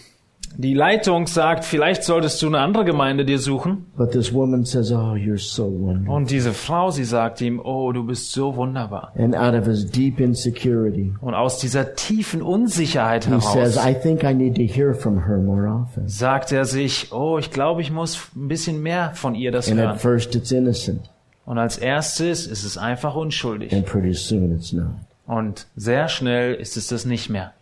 [0.56, 3.86] die Leitung sagt, vielleicht solltest du eine andere Gemeinde dir suchen.
[3.96, 6.14] But this woman says, Oh, you're so wonderful.
[6.14, 9.12] Und diese Frau, sie sagt ihm, oh, du bist so wunderbar.
[9.18, 13.94] And out of his deep insecurity, Und aus dieser tiefen Unsicherheit he says, heraus I
[14.00, 16.08] think I need to hear from her more often.
[16.08, 19.80] sagt er sich, oh, ich glaube, ich muss ein bisschen mehr von ihr das And
[19.80, 19.98] at hören.
[19.98, 21.10] first it's innocent,
[21.46, 23.72] Und als erstes ist es einfach unschuldig.
[23.72, 24.86] and pretty soon it's not.
[25.26, 27.52] Und sehr schnell ist es das nicht mehr.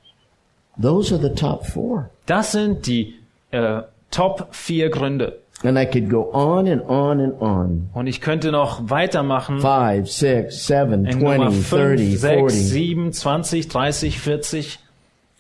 [0.80, 2.10] Those are the top four.
[2.26, 3.14] Das sind die
[3.50, 5.38] äh, Top vier Gründe.
[5.64, 7.88] And I could go on and on and on.
[7.94, 9.60] Und ich könnte noch weitermachen.
[9.60, 12.68] Five, six, seven, In Nummer 20, 5, 30, 6, 40.
[12.68, 14.78] 7, 20, 30, 40.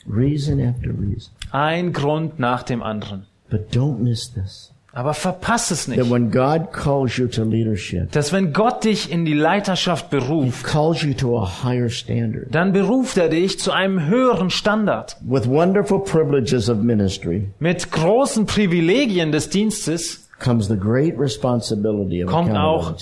[0.08, 1.32] Reason after reason.
[1.50, 3.26] Ein Grund nach dem anderen.
[3.50, 4.71] But don't miss this.
[4.94, 9.10] Aber verpass es That nicht, when God calls you to leadership, dass wenn Gott dich
[9.10, 13.72] in die Leiterschaft beruft, calls you to a higher standard dann beruft er dich zu
[13.72, 15.16] einem höheren Standard.
[15.22, 22.30] with wonderful privileges of ministry Mit großen Privilegien des Dienstes comes the great responsibility of
[22.30, 22.94] Kommt auch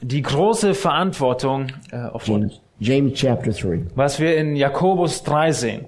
[0.00, 3.82] die große Verantwortung, äh, auf James, James chapter 3.
[3.94, 5.84] was wir in Jakobus 3 sehen.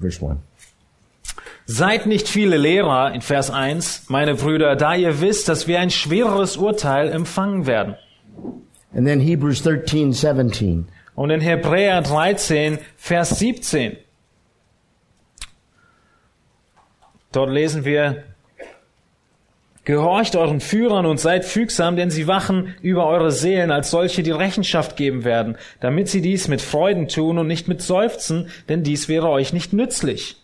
[0.00, 0.38] Verse 1.
[1.66, 5.90] Seid nicht viele Lehrer in Vers 1, meine Brüder, da ihr wisst, dass wir ein
[5.90, 7.94] schwereres Urteil empfangen werden.
[8.92, 10.88] And then Hebrews 13, 17.
[11.14, 13.96] Und in Hebräer 13, Vers 17.
[17.30, 18.24] Dort lesen wir,
[19.84, 24.30] Gehorcht euren Führern und seid fügsam, denn sie wachen über eure Seelen als solche, die
[24.30, 29.08] Rechenschaft geben werden, damit sie dies mit Freuden tun und nicht mit Seufzen, denn dies
[29.08, 30.36] wäre euch nicht nützlich.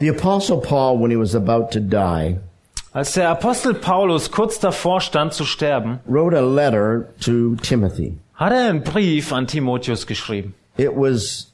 [0.00, 2.36] The apostle Paul, when he was about to die,
[2.92, 8.18] Als der Apostel Paulus kurz davor stand zu sterben, wrote a letter to Timothy.
[8.34, 10.54] hat er einen Brief an Timotheus geschrieben.
[10.76, 11.52] It was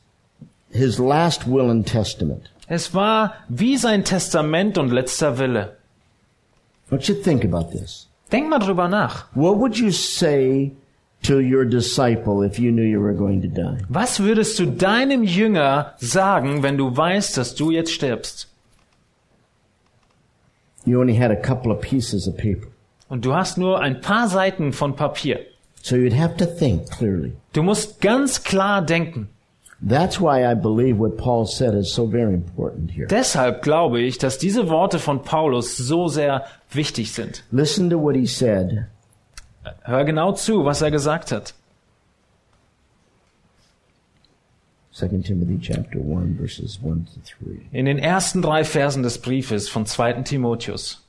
[0.71, 2.51] his last will and testament.
[2.71, 5.77] Es war wie sein Testament und letzter Wille.
[6.89, 8.09] Want you think about this.
[8.31, 9.27] Denk mal drüber nach.
[9.35, 10.71] What would you say
[11.25, 13.85] to your disciple if you knew you were going to die?
[13.89, 18.47] Was würdest du deinem Jünger sagen, wenn du weißt, dass du jetzt stirbst?
[20.85, 22.69] You only had a couple of pieces of paper.
[23.09, 25.41] Und du hast nur ein paar Seiten von Papier.
[25.83, 27.33] So you'd have to think clearly.
[27.53, 29.29] Du musst ganz klar denken.
[29.83, 33.07] That's why I believe what Paul said is so very important here.
[33.07, 37.45] Deshalb glaube ich, dass diese Worte von Paulus so sehr wichtig sind.
[37.51, 38.87] Listen to what he said
[39.83, 41.55] Hör genau zu, was er gesagt hat.
[44.93, 47.61] 2 Timothy chapter 1 verses 1 to 3.
[47.73, 50.23] In den ersten drei Versen des Briefes von 2.
[50.23, 51.07] Timotheus.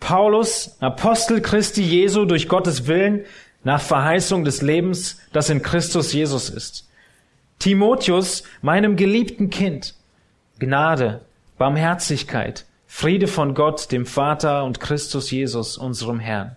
[0.00, 3.24] Paulus, Apostel Christi Jesu durch Gottes Willen,
[3.62, 6.88] nach Verheißung des Lebens, das in Christus Jesus ist.
[7.58, 9.94] Timotheus, meinem geliebten Kind,
[10.58, 11.22] Gnade,
[11.58, 16.56] Barmherzigkeit, Friede von Gott, dem Vater und Christus Jesus, unserem Herrn.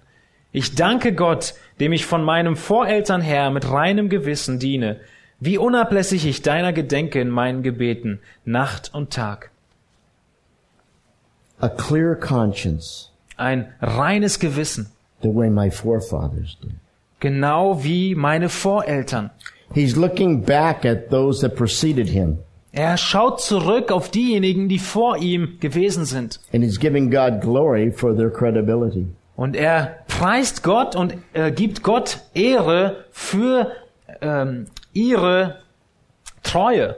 [0.52, 5.00] Ich danke Gott, dem ich von meinem Voreltern her mit reinem Gewissen diene,
[5.40, 9.52] wie unablässig ich deiner gedenke in meinen Gebeten, Nacht und Tag.
[11.60, 16.72] A clear conscience, Ein reines Gewissen, the way my forefathers did.
[17.20, 19.32] genau wie meine Voreltern.
[19.74, 22.40] He's looking back at those that preceded him,
[22.74, 26.40] Er schaut zurück auf diejenigen, die vor ihm gewesen sind.
[26.54, 29.08] and he's giving God glory for their credibility.
[29.36, 33.72] Und er preist Gott und äh, gibt Gott Ehre für
[34.22, 35.58] ähm, ihre
[36.44, 36.96] Treue.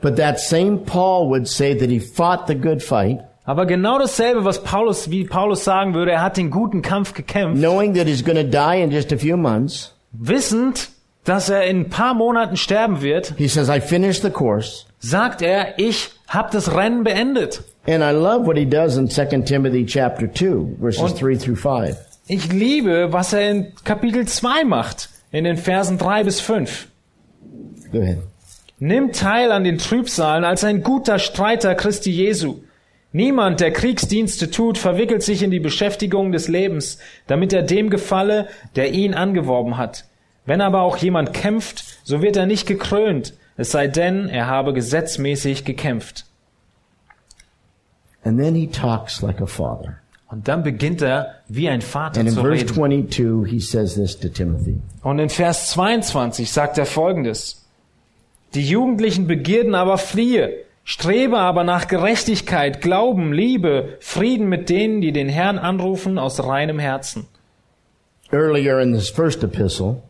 [0.00, 4.44] But that same Paul would say that he fought the good fight, Aber genau dasselbe,
[4.44, 8.24] was Paulus, wie Paulus sagen würde, er hat den guten Kampf gekämpft, knowing that he's
[8.24, 9.94] going to die in just a few months.
[10.12, 10.90] wissend,
[11.24, 14.84] dass er in ein paar Monaten sterben wird, He says, I finished the course.
[14.98, 17.62] sagt er, ich habe das Rennen beendet.
[17.86, 21.56] And I love what he does in 2 Timothy chapter 2, verses Und- 3 through
[21.58, 21.96] 5.
[22.28, 26.86] Ich liebe, was er in Kapitel 2 macht, in den Versen 3 bis 5.
[27.92, 28.18] Go ahead.
[28.78, 32.56] Nimm teil an den Trübsalen als ein guter Streiter Christi Jesu.
[33.12, 38.48] Niemand, der Kriegsdienste tut, verwickelt sich in die Beschäftigung des Lebens, damit er dem gefalle,
[38.74, 40.04] der ihn angeworben hat.
[40.44, 44.72] Wenn aber auch jemand kämpft, so wird er nicht gekrönt, es sei denn, er habe
[44.72, 46.26] gesetzmäßig gekämpft.
[48.24, 49.98] And then he talks like a father.
[50.28, 52.74] Und dann beginnt er, wie ein Vater And in zu verse reden.
[52.74, 54.80] 22, he says this to Timothy.
[55.02, 57.66] Und in Vers 22 sagt er folgendes.
[58.54, 65.12] Die jugendlichen Begierden aber fliehe, Strebe aber nach Gerechtigkeit, Glauben, Liebe, Frieden mit denen, die
[65.12, 67.26] den Herrn anrufen aus reinem Herzen.
[68.32, 70.02] Earlier in this first epistle,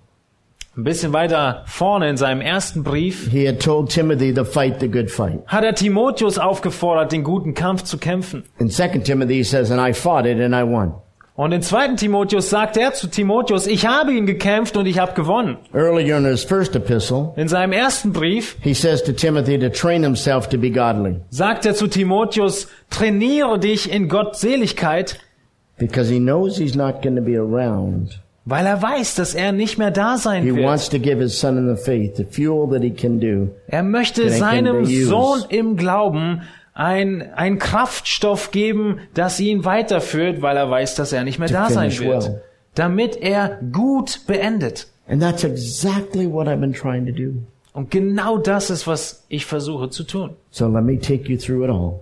[0.75, 4.89] Ein bisschen weiter vorne in seinem ersten Brief he had told Timothy to fight the
[4.89, 5.41] good fight.
[5.47, 8.45] hat er Timotheus aufgefordert, den guten Kampf zu kämpfen.
[8.59, 10.95] In 2 Timothy, he says, and I fought it and I won.
[11.35, 11.97] Und in 2.
[11.97, 15.57] Timotheus sagt er zu Timotheus, ich habe ihn gekämpft und ich habe gewonnen.
[15.75, 20.03] Earlier in his first epistle, In seinem ersten Brief he says to Timothy to train
[20.03, 25.19] himself to be godly sagt er zu Timotheus, trainiere dich in Gottseligkeit,
[25.79, 28.21] because he knows he's not going to be around.
[28.45, 30.67] Weil er weiß, dass er nicht mehr da sein He wird.
[30.67, 33.49] wants to give his son in the faith the fuel that he can do.
[33.69, 35.07] Er möchte That he can seinem use.
[35.07, 36.43] Sohn im Glauben
[36.75, 41.55] ein, ein Kraftstoff geben, das ihn weiterführt, weil er weiß, dass er nicht mehr To
[41.55, 42.25] da sein finish wird.
[42.25, 42.43] well.
[42.75, 44.87] Damit er gut beendet.
[45.07, 47.35] And that's exactly what I've been trying to do.
[47.75, 50.31] Und genau das ist, was ich versuche zu tun.
[50.51, 52.01] So let me take you through it all.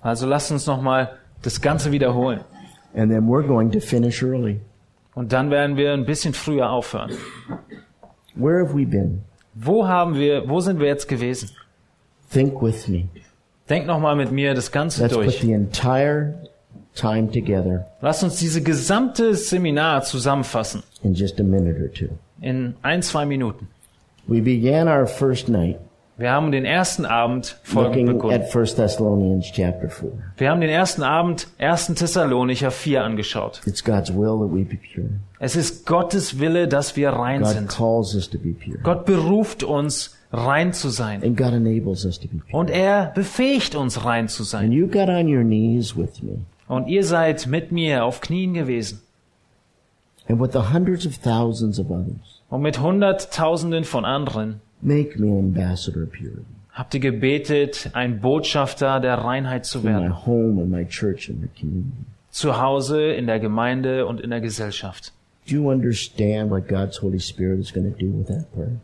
[0.00, 1.10] Also lasst uns nochmal
[1.42, 2.40] das Ganze wiederholen.
[2.94, 4.60] And then we're going to finish early.
[5.14, 7.12] Und dann werden wir ein bisschen früher aufhören.
[8.34, 9.22] Where have we been?
[9.54, 11.50] Wo haben wir, wo sind wir jetzt gewesen?
[12.32, 13.08] Think with me.
[13.68, 15.40] Denk nochmal mit mir das Ganze Let's put durch.
[15.40, 16.34] the entire
[16.94, 22.08] time together Lass uns diese gesamte Seminar zusammenfassen in just a minute or two.
[22.40, 23.68] in ein, zwei Minuten.
[24.26, 25.78] We began our first night
[26.16, 28.40] Wir haben den ersten Abend folgend begonnen.
[28.40, 30.12] at 1 Thessalonians chapter 4.
[30.36, 31.86] Wir haben den ersten Abend 1.
[31.94, 33.60] Thessalonicher 4 angeschaut.
[33.66, 35.08] It's God's will that we be pure.
[35.40, 37.68] Es ist Gottes Wille, dass wir rein God sind.
[37.68, 38.78] calls us to be pure.
[38.84, 41.20] Gott beruft uns, rein zu sein.
[41.24, 42.60] And God enables us to be pure.
[42.60, 44.70] Und er befähigt uns, rein zu sein.
[44.70, 46.44] you got on your knees with me.
[46.68, 49.00] Und ihr seid mit mir auf Knien gewesen.
[50.28, 55.30] And with the hundreds of thousands of others, Und mit Hunderttausenden von anderen make me
[55.30, 60.26] an ambassador of purity habt ihr gebetet, ein Botschafter der Reinheit zu in my werden.
[60.26, 61.92] home, in my church, in my community.
[62.30, 65.12] Zu Hause, in der Gemeinde und in der Gesellschaft.
[65.48, 68.80] Do you understand what God's Holy Spirit is going to do with that prayer?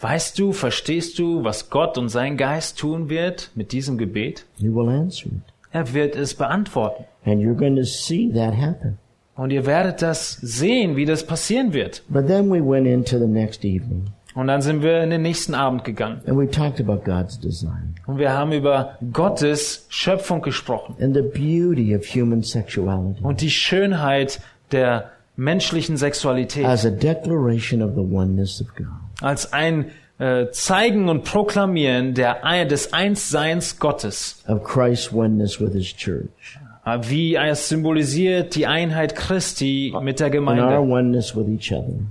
[0.00, 4.46] Weißt du, verstehst du, was Gott und sein Geist tun wird mit diesem Gebet?
[4.56, 5.42] He will answer it.
[5.72, 7.04] Er wird es beantworten.
[7.26, 8.96] And you're going to see that happen.
[9.36, 12.02] Und ihr werdet das sehen, wie das passieren wird.
[12.08, 15.54] But then we went into the next evening Und dann sind wir in den nächsten
[15.54, 16.20] Abend gegangen.
[16.26, 20.94] and we talked about God's design Und wir haben über Gottes Schöpfung gesprochen.
[21.00, 24.40] and the beauty of human sexuality Und die Schönheit
[24.72, 26.64] der menschlichen Sexualität.
[26.64, 28.86] as a declaration of the oneness of God.
[29.20, 29.86] Als ein
[30.18, 34.44] äh, Zeigen und Proklamieren der, des Einsseins Gottes.
[34.46, 40.80] of Christ's oneness with his church Wie es symbolisiert die Einheit Christi mit der Gemeinde.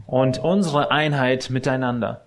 [0.08, 2.22] Und unsere Einheit miteinander.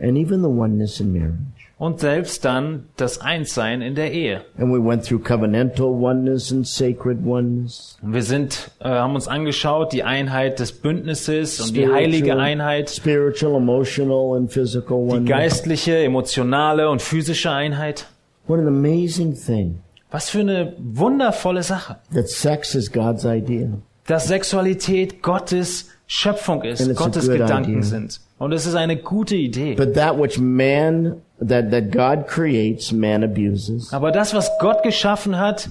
[0.00, 1.36] and even the oneness in marriage.
[1.78, 4.40] Und selbst dann das Einssein in der Ehe.
[4.58, 9.28] And we went through covenantal oneness and sacred oneness, Und wir sind, äh, haben uns
[9.28, 15.28] angeschaut, die Einheit des Bündnisses und die heilige Einheit, spiritual, emotional, and physical die oneness.
[15.28, 18.06] geistliche, emotionale und physische Einheit.
[18.48, 19.78] What an amazing thing
[20.10, 23.68] Was für eine wundervolle Sache, that sex is God's idea.
[24.06, 27.82] dass Sexualität Gottes Schöpfung ist, Gottes Gedanken idea.
[27.82, 28.20] sind.
[28.38, 29.74] Und es ist eine gute Idee.
[29.74, 33.92] But that which man, that, that God creates, man abuses.
[33.92, 35.68] Aber das, was Gott geschaffen hat,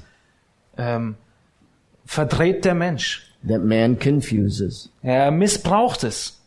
[0.78, 1.16] ähm,
[2.06, 3.24] verdreht der Mensch.
[3.48, 4.90] that man confuses.
[5.02, 6.40] Er missbraucht es.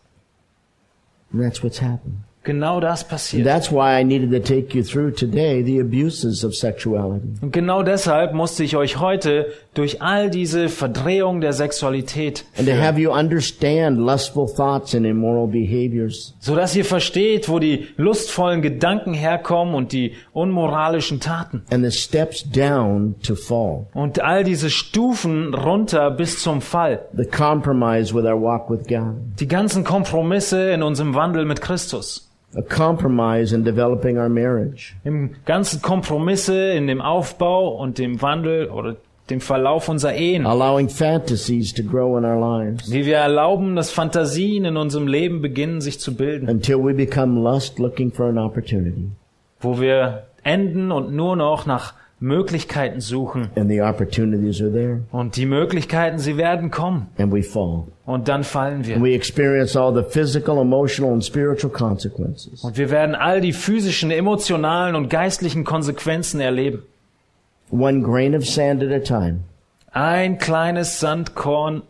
[1.33, 2.19] And that's what's happened.
[2.43, 3.45] Genau das And passiert.
[3.47, 7.29] that's why I needed to take you through today the abuses of sexuality.
[7.43, 12.99] Und genau deshalb musste ich euch heute durch all diese Verdrehung der Sexualität führen, have
[13.01, 16.35] you understand lustful thoughts and immoral behaviors.
[16.41, 21.91] so dass ihr versteht, wo die lustvollen Gedanken herkommen und die unmoralischen Taten and the
[21.97, 23.87] steps down to fall.
[23.95, 29.15] und all diese Stufen runter bis zum Fall, The compromise with our walk with God.
[29.39, 34.95] die ganzen Kompromisse in unserem Wandel mit Christus, A compromise in developing our marriage.
[35.05, 38.97] im ganzen Kompromisse in dem Aufbau und dem Wandel oder
[39.31, 40.47] dem Verlauf unserer Ehen.
[40.47, 42.91] Allowing fantasies to grow in our lives.
[42.91, 46.49] Wie wir erlauben, dass Fantasien in unserem Leben beginnen, sich zu bilden.
[46.49, 49.11] Until we become lust looking for an opportunity.
[49.61, 53.49] Wo wir enden und nur noch nach Möglichkeiten suchen.
[53.57, 55.03] And the opportunities are there.
[55.11, 57.07] Und die Möglichkeiten, sie werden kommen.
[57.19, 57.85] And we fall.
[58.05, 58.97] Und dann fallen wir.
[58.97, 62.63] And we experience all the physical, emotional, and spiritual consequences.
[62.63, 66.83] Und wir werden all die physischen, emotionalen und geistlichen Konsequenzen erleben.
[67.71, 69.45] One grain of sand at a time.
[69.93, 71.83] Ein kleines Sandkorn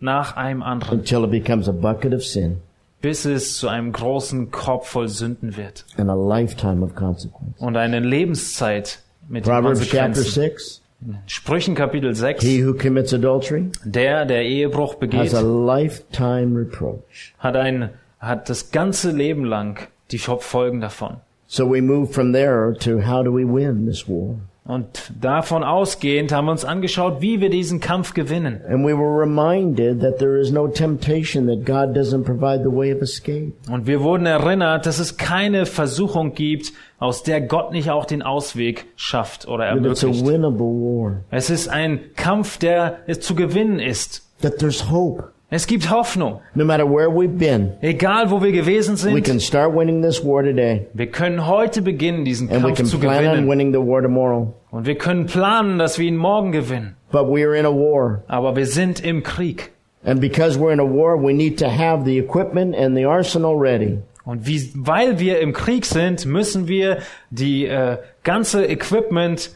[0.00, 0.98] nach einem anderen.
[1.00, 2.60] Until it becomes a bucket of sin.
[3.00, 7.58] bis es zu einem großen Korb voll Sünden wird and a lifetime of consequence.
[7.58, 10.32] und eine Lebenszeit mit Proverbs chapter Konsequenzen.
[10.32, 10.82] 6
[11.26, 17.34] Sprüchen Kapitel 6, He who commits adultery der, der Ehebruch has begeht, a lifetime reproach.
[17.38, 19.78] hat ein, hat das ganze Leben lang
[20.10, 21.18] die Folgen davon.
[21.46, 24.34] So we move from there to how do we win this war?
[24.68, 28.60] Und davon ausgehend haben wir uns angeschaut, wie wir diesen Kampf gewinnen.
[28.68, 32.94] And we were reminded that there is no temptation that God doesn't provide the way
[32.94, 33.54] of escape.
[33.70, 38.20] Und wir wurden erinnert, dass es keine Versuchung gibt, aus der Gott nicht auch den
[38.22, 40.34] Ausweg schafft oder That it's a ermöglicht.
[40.34, 41.24] winnable war.
[41.30, 44.28] Es ist ein Kampf, der zu gewinnen ist.
[44.42, 45.32] That there's hope.
[45.50, 46.40] Es gibt Hoffnung.
[46.54, 50.22] No matter where we've been, Egal, wo wir gewesen we sind, can start winning this
[50.22, 50.86] war today.
[50.92, 53.48] wir können heute beginnen, diesen And we Kampf can zu plan on gewinnen.
[53.48, 54.52] winning the war tomorrow.
[54.70, 56.96] Und wir können planen, dass wir ihn morgen gewinnen.
[57.10, 58.22] But we are in a war.
[58.28, 59.70] Aber wir sind im Krieg.
[60.04, 63.56] And because we're in a war, we need to have the equipment and the arsenal
[63.56, 63.98] ready.
[64.26, 66.98] Und wie, weil wir im Krieg sind, müssen wir
[67.30, 69.52] die äh, ganze Equipment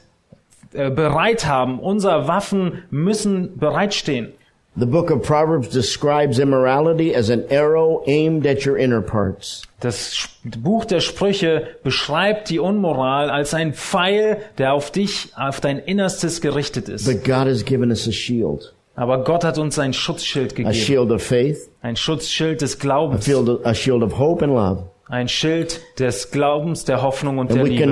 [0.73, 1.79] äh, bereit haben.
[1.79, 4.33] Unsere Waffen müssen bereitstehen.
[4.75, 9.63] The book of Proverbs describes immorality as an arrow aimed at your inner parts.
[9.81, 15.79] Das Buch der Sprüche beschreibt die Unmoral als ein Pfeil, der auf dich, auf dein
[15.79, 17.05] Innerstes gerichtet ist.
[17.05, 18.73] But God has given us a shield.
[18.95, 20.75] Aber Gott hat uns ein Schutzschild A gegeben.
[20.75, 23.29] shield of faith, Ein Schutzschild des a Glaubens.
[23.65, 24.85] a shield of hope and love.
[25.13, 27.85] Ein Schild des Glaubens, der Hoffnung und der Liebe.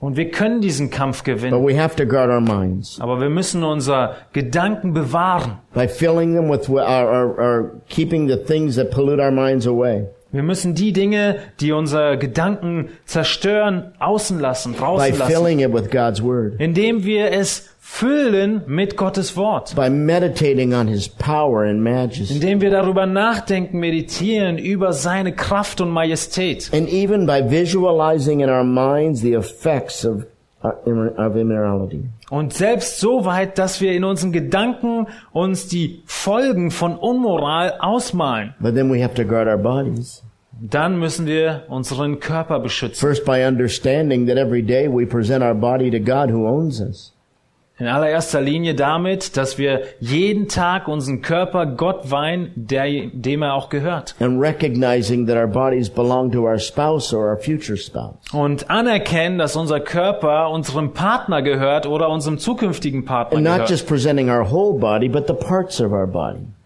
[0.00, 1.54] Und wir können diesen Kampf gewinnen.
[1.54, 5.58] Aber wir müssen unser Gedanken bewahren.
[5.74, 10.08] by filling them with our, our, our keeping the things that pollute our minds away.
[10.30, 15.32] Wir müssen die Dinge, die unsere Gedanken zerstören, außen lassen, By draußen lassen.
[15.32, 16.60] filling it with God's word.
[16.60, 19.74] Indem wir es füllen mit Gottes Wort.
[19.74, 22.34] By meditating on his power and majesty.
[22.34, 26.70] Indem wir darüber nachdenken, meditieren über seine Kraft und Majestät.
[26.74, 30.26] And even by visualizing in our minds the effects of,
[32.30, 38.54] Und selbst so weit, dass wir in unseren Gedanken uns die Folgen von Unmoral ausmalen.
[38.60, 40.24] But then we have to guard our bodies.
[40.60, 42.98] Dann müssen wir unseren Körper beschützen.
[42.98, 47.12] First, by understanding that every day we present our body to God who owns us.
[47.80, 53.54] In allererster Linie damit, dass wir jeden Tag unseren Körper Gott weihen, der, dem er
[53.54, 54.16] auch gehört.
[58.32, 63.68] Und anerkennen, dass unser Körper unserem Partner gehört oder unserem zukünftigen Partner And gehört.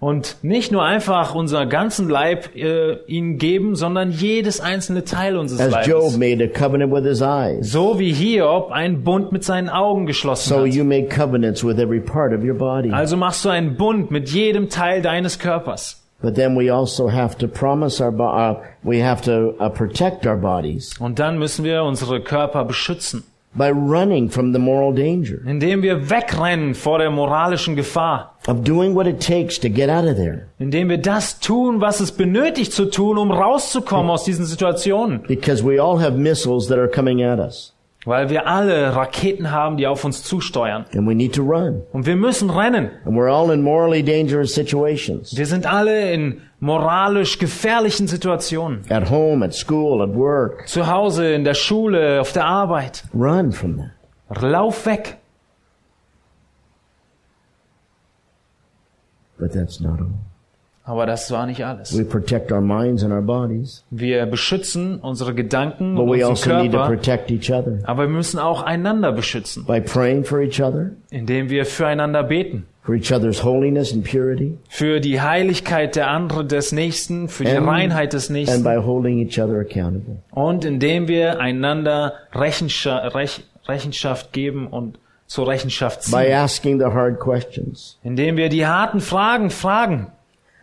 [0.02, 5.72] Und nicht nur einfach unser ganzen Leib äh, ihm geben, sondern jedes einzelne Teil unseres
[5.72, 6.18] As Job Leibes.
[6.18, 7.70] made a covenant with his eyes.
[7.70, 10.74] So wie Hiob einen Bund mit seinen Augen geschlossen So hat.
[10.74, 12.90] you make covenants with every part of your body.
[12.90, 16.02] Also machst du einen Bund mit jedem Teil deines Körpers.
[16.20, 20.36] But then we also have to promise our uh, we have to uh, protect our
[20.36, 23.22] bodies Und dann müssen wir unsere Körper beschützen,
[23.54, 28.32] by running from the moral danger indem wir wegrennen vor der moralischen Gefahr.
[28.48, 30.48] of doing what it takes to get out of there.
[30.58, 35.22] Indem wir das tun, was es benötigt zu tun, um rauszukommen aus diesen Situationen.
[35.28, 37.72] Because we all have missiles that are coming at us.
[38.04, 40.86] Weil wir alle Raketen haben, die auf uns zusteuern.
[40.92, 41.82] And we need to run.
[41.92, 42.90] Und wir müssen rennen.
[43.04, 45.36] And we're all in morally dangerous situations.
[45.36, 48.84] Wir sind alle in moralisch gefährlichen Situationen.
[48.88, 50.68] At home, at school, at work.
[50.68, 53.04] Zu Hause, in der Schule, auf der Arbeit.
[53.12, 54.40] Run from that.
[54.42, 55.18] Lauf weg.
[59.38, 60.06] But that's not all.
[60.84, 61.96] Aber das war nicht alles.
[61.96, 63.84] We protect our minds and our bodies.
[63.90, 66.94] Wir beschützen unsere Gedanken But und we unseren also need to Körper.
[66.94, 71.50] protect each other Aber wir müssen auch einander beschützen, by praying for each other, indem
[71.50, 72.66] wir füreinander beten.
[72.84, 77.50] For each other's holiness and purity, Für die Heiligkeit der anderen des Nächsten, für die
[77.52, 78.64] And- Reinheit des and Nächsten.
[78.64, 80.16] by holding each other accountable.
[80.32, 86.32] Und indem wir einander Rechenschaft, Rech, Rechenschaft geben und zur Rechenschaft By ziehen.
[86.34, 90.08] asking the hard questions, Indem wir die harten Fragen fragen.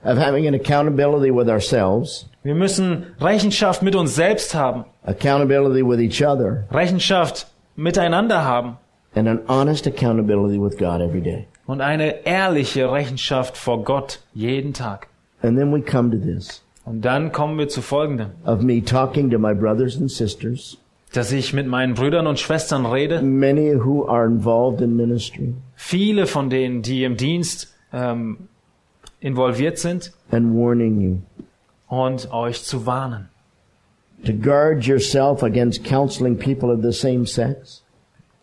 [0.03, 4.85] of having an accountability with ourselves, Wir müssen Rechenschaft mit uns selbst haben.
[5.03, 7.47] accountability with each other, Rechenschaft
[7.77, 8.77] miteinander haben.
[9.15, 11.47] and an honest accountability with God every day.
[11.69, 15.07] Und eine ehrliche Rechenschaft vor Gott jeden Tag.
[15.43, 18.31] And then we come to this Und dann kommen wir zu folgendem.
[18.43, 20.79] of me talking to my brothers and sisters,
[21.13, 23.21] Dass ich mit meinen Brüdern und Schwestern rede.
[23.21, 28.47] many who are involved in ministry, Viele von denen, die im Dienst ähm,
[29.19, 30.11] involviert sind.
[30.31, 31.17] and warning you
[31.87, 33.29] Und euch zu warnen.
[34.25, 37.83] to guard yourself against counseling people of the same sex,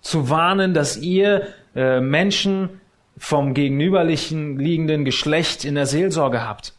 [0.00, 2.80] Zu warnen, dass ihr äh, Menschen
[3.16, 6.74] vom gegenüberlichen liegenden Geschlecht in der Seelsorge habt.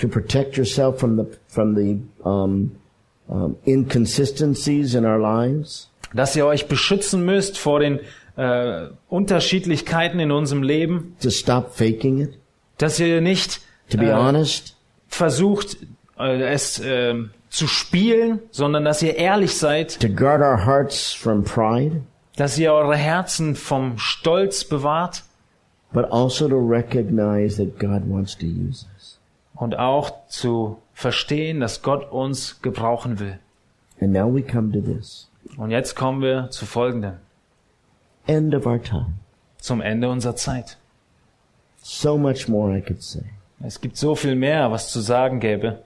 [0.00, 2.76] to protect yourself from the from the um,
[3.28, 8.00] um, inconsistencies in our lives, dass ihr euch beschützen müsst vor den
[8.36, 12.38] äh, Unterschiedlichkeiten in unserem Leben, to stop faking it,
[12.78, 13.60] dass ihr nicht
[13.90, 14.76] to be äh, honest,
[15.06, 15.76] versucht,
[16.18, 17.14] äh, es äh,
[17.50, 22.00] zu spielen, sondern dass ihr ehrlich seid, to guard our hearts from pride,
[22.36, 25.24] dass ihr eure Herzen vom Stolz bewahrt
[25.92, 29.18] but also to recognize that God wants to use us.
[29.54, 33.38] und auch zu verstehen, dass Gott uns gebrauchen will.
[34.00, 37.14] And now we come to this Und jetzt kommen wir zu folgendem,
[38.26, 39.14] end of our time.
[39.58, 40.76] zum Ende unserer Zeit.
[41.82, 43.24] So much more I could say,
[43.62, 45.82] Es gibt so viel mehr, was zu sagen gäbe.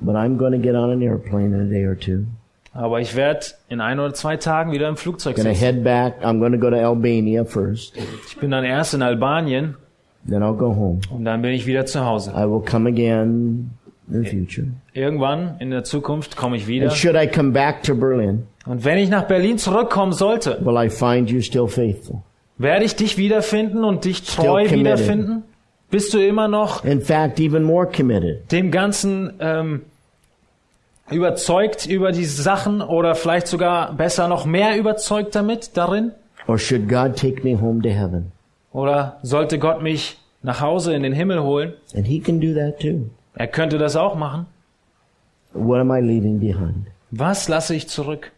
[0.00, 2.26] but I'm going to get on an airplane in a day or two.
[2.74, 5.54] Aber ich werde in ein oder zwei Tagen wieder im Flugzeug sitzen.
[5.54, 6.14] head back.
[6.24, 7.94] I'm to go to Albania first.
[8.28, 9.76] Ich bin dann erst in Albanien
[10.28, 11.00] Then I'll go home.
[11.10, 12.32] und dann bin ich wieder zu Hause.
[12.32, 13.70] I will come again
[14.10, 14.66] in the future.
[14.92, 16.86] Irgendwann in der Zukunft komme ich wieder.
[16.88, 20.76] And should I come back to Berlin, Und wenn ich nach Berlin zurückkommen sollte, will
[20.76, 22.22] I find you still faithful?
[22.58, 25.42] werde ich dich wiederfinden und dich treu wiederfinden?
[25.90, 28.50] Bist du immer noch In fact, even more committed.
[28.50, 29.82] dem Ganzen ähm,
[31.10, 36.12] überzeugt über die Sachen oder vielleicht sogar besser noch mehr überzeugt damit darin?
[36.46, 38.32] Or should God take me home to heaven?
[38.72, 41.74] Oder sollte Gott mich nach Hause in den Himmel holen?
[41.94, 43.10] And He can do that too.
[43.34, 44.46] Er könnte das auch machen.
[45.52, 46.86] What am I leaving behind?
[47.10, 48.32] Was lasse ich zurück?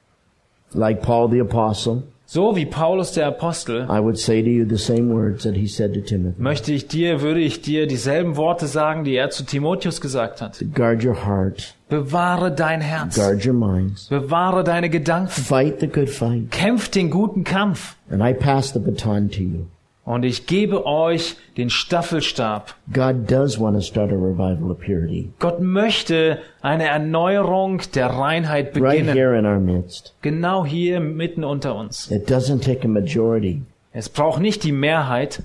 [0.72, 4.76] Like Paul the Apostle, So wie Paulus der Apostel I would say to you the
[4.76, 6.42] same words that he said to Timothy.
[6.42, 10.58] möchte ich dir, würde ich dir dieselben Worte sagen, die er zu Timotheus gesagt hat.
[10.74, 11.74] Guard your heart.
[11.88, 13.14] Bewahre dein Herz.
[13.14, 14.08] Guard your minds.
[14.08, 15.28] Bewahre deine Gedanken.
[15.30, 16.50] Fight the good fight.
[16.50, 17.96] Kämpft den guten Kampf.
[18.10, 19.66] And I pass the baton to you.
[20.06, 22.76] Und ich gebe euch den Staffelstab.
[22.92, 28.66] God does want to start a revival of purity Gott möchte eine Erneuerung der Reinheit
[28.76, 29.14] right beginnen.
[29.14, 30.14] here in our midst.
[30.22, 32.08] Genau hier mitten unter uns.
[32.10, 33.62] It doesn't take a majority.
[33.92, 35.42] Es braucht nicht die Mehrheit.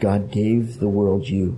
[0.00, 1.54] God gave the world you.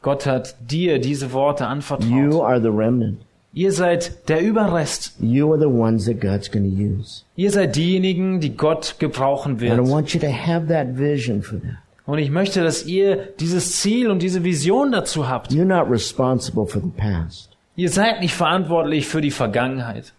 [0.00, 2.44] Gott hat dir diese Worte You anvertraut.
[2.44, 3.18] are the remnant.
[3.54, 5.14] Ihr seid der Überrest.
[5.20, 7.22] You are the ones that God's going to use.
[7.36, 9.88] Ihr seid diejenigen, die Gott gebrauchen And I wird.
[9.88, 11.76] want you to have that vision for that.
[12.06, 15.52] Und ich möchte, dass ihr dieses Ziel und diese Vision dazu habt.
[15.52, 20.12] You're not responsible for the past, Ihr seid nicht verantwortlich für die Vergangenheit.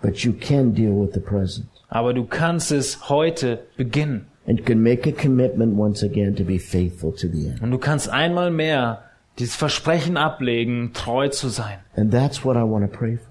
[0.00, 4.26] but you can deal with the present Aber du kannst es heute beginnen.
[4.46, 7.60] and can make a commitment once again to be faithful to the end.
[7.62, 9.02] Und du kannst einmal mehr
[9.38, 11.78] dieses Versprechen ablegen, treu zu sein.
[11.96, 13.26] And that's what I want to pray for.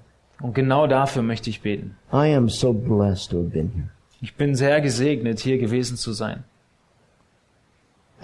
[0.45, 1.95] Und genau dafür möchte ich beten.
[2.13, 3.89] I am so blessed to have been here.
[4.21, 6.43] Ich bin sehr gesegnet, hier gewesen zu sein.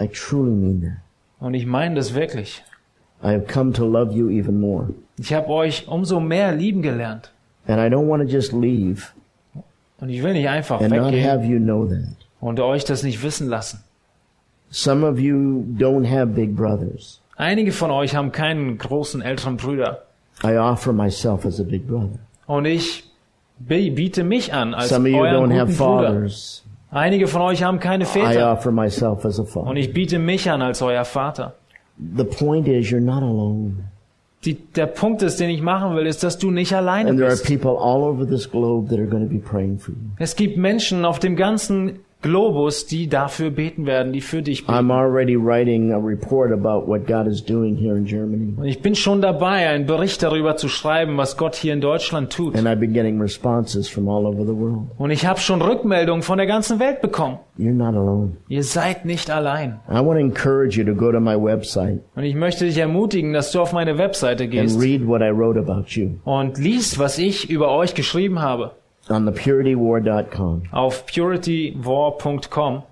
[0.00, 0.98] I truly mean that.
[1.40, 2.62] Und ich meine das wirklich.
[3.22, 4.88] I have come to love you even more.
[5.18, 7.32] Ich habe euch umso mehr lieben gelernt.
[7.66, 9.12] And I don't want to just leave
[10.00, 12.16] Und ich will nicht einfach and not weggehen have you know that.
[12.40, 13.82] und euch das nicht wissen lassen.
[14.70, 17.20] Some of you don't have big brothers.
[17.36, 20.02] Einige von euch haben keinen großen älteren Brüder.
[20.44, 22.18] I offer myself as a big brother.
[22.46, 23.04] Und ich
[23.58, 26.08] bi- biete mich an als Some of you euren don't have Bruder.
[26.12, 26.64] fathers.
[26.90, 28.52] Einige von euch haben keine I Väter.
[28.52, 29.74] offer myself as a Und father.
[29.76, 31.54] ich biete mich an als euer Vater.
[32.16, 33.74] The point is, you're not alone.
[34.44, 37.28] Die, der Punkt ist, den ich machen will, ist, dass du nicht alleine And there
[37.30, 37.46] are bist.
[37.46, 40.00] people all over this globe that are going to be praying for you.
[40.18, 44.72] Es gibt Menschen auf dem ganzen Globus, die dafür beten werden, die für dich beten.
[44.72, 48.54] I'm already writing a report about what God is doing here in Germany.
[48.56, 52.32] Und ich bin schon dabei, einen Bericht darüber zu schreiben, was Gott hier in Deutschland
[52.32, 52.56] tut.
[52.56, 54.86] And I've been getting responses from all over the world.
[54.96, 57.40] Und ich habe schon Rückmeldungen von der ganzen Welt bekommen.
[57.58, 58.38] You're not alone.
[58.48, 59.80] Ihr seid nicht allein.
[59.90, 63.34] I want to encourage you to go to my website Und ich möchte dich ermutigen,
[63.34, 66.98] dass du auf meine Webseite and gehst read what I wrote about you und liest,
[66.98, 68.72] was ich über euch geschrieben habe.
[69.10, 70.62] On thepurityWar.com.
[70.72, 72.82] Auf puritywar.com.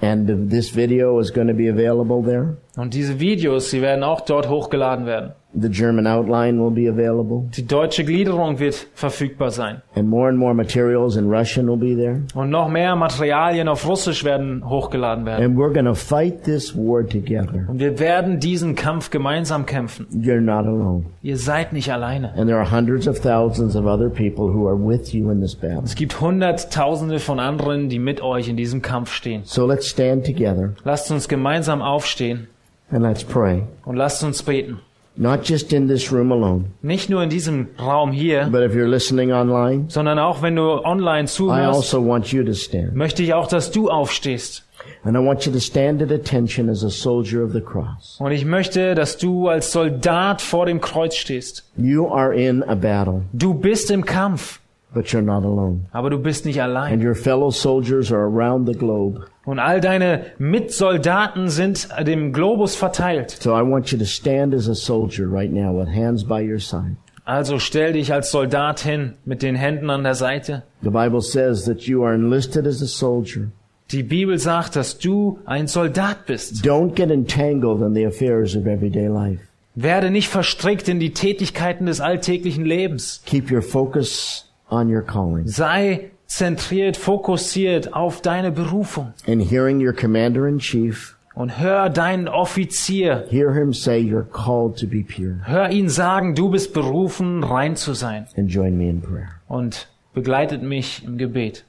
[0.00, 2.56] And this video is going to be available there.
[2.76, 5.32] Und diese Videos, sie werden auch dort hochgeladen werden.
[5.54, 7.48] The German outline will be available.
[7.54, 9.82] Die deutsche Gliederung wird verfügbar sein.
[9.94, 12.22] And more and more materials in Russian will be there.
[12.34, 15.44] Und noch mehr Materialien auf Russisch werden hochgeladen werden.
[15.44, 17.66] And we're going to fight this war together.
[17.68, 20.06] Und wir werden diesen Kampf gemeinsam kämpfen.
[20.10, 21.04] You're not alone.
[21.22, 22.32] Ihr seid nicht alleine.
[22.34, 25.54] And there are hundreds of thousands of other people who are with you in this
[25.54, 25.82] battle.
[25.84, 29.42] Es gibt Hunderttausende von anderen, die mit euch in diesem Kampf stehen.
[29.44, 32.48] So let's stand together Lasst uns gemeinsam aufstehen
[32.90, 33.64] and let's pray.
[33.84, 34.78] und lasst uns beten.
[35.16, 38.88] Not just in this room alone, Nicht nur in diesem Raum hier, but if you're
[38.88, 42.94] listening online, sondern auch wenn du online I zuhörst, also want you to stand.
[42.94, 44.64] möchte ich auch, dass du aufstehst.
[45.04, 48.16] And I want you to stand at attention as a soldier of the cross.
[48.20, 51.64] Und ich möchte, dass du als Soldat vor dem Kreuz stehst.
[51.76, 54.60] You are in a battle, Du bist im Kampf,
[54.94, 55.86] but you're not alone.
[55.92, 56.92] aber du bist nicht allein.
[56.92, 59.26] And your fellow soldiers are around the globe.
[59.44, 63.30] Und all deine Mitsoldaten sind dem Globus verteilt.
[63.30, 66.60] So I want you to stand as a soldier right now with hands by your
[66.60, 66.96] side.
[67.24, 70.64] Also stell dich als Soldat hin mit den Händen an der Seite.
[70.82, 73.48] The Bible says that you are enlisted as a soldier.
[73.92, 76.64] Die Bibel sagt, dass du ein Soldat bist.
[76.64, 79.40] Don't get entangled in the affairs of everyday life.
[79.74, 83.22] Werde nicht verstrickt in die Tätigkeiten des alltäglichen Lebens.
[83.24, 85.46] Keep your focus on your calling.
[85.46, 89.12] Sei zentriert, fokussiert auf deine Berufung.
[89.28, 94.76] And hearing your commander in chief, Und hör deinen Offizier, hear him say you're called
[94.78, 95.36] to be pure.
[95.46, 98.26] hör ihn sagen, du bist berufen, rein zu sein.
[98.36, 99.28] And join me in prayer.
[99.48, 101.64] Und begleitet mich im Gebet.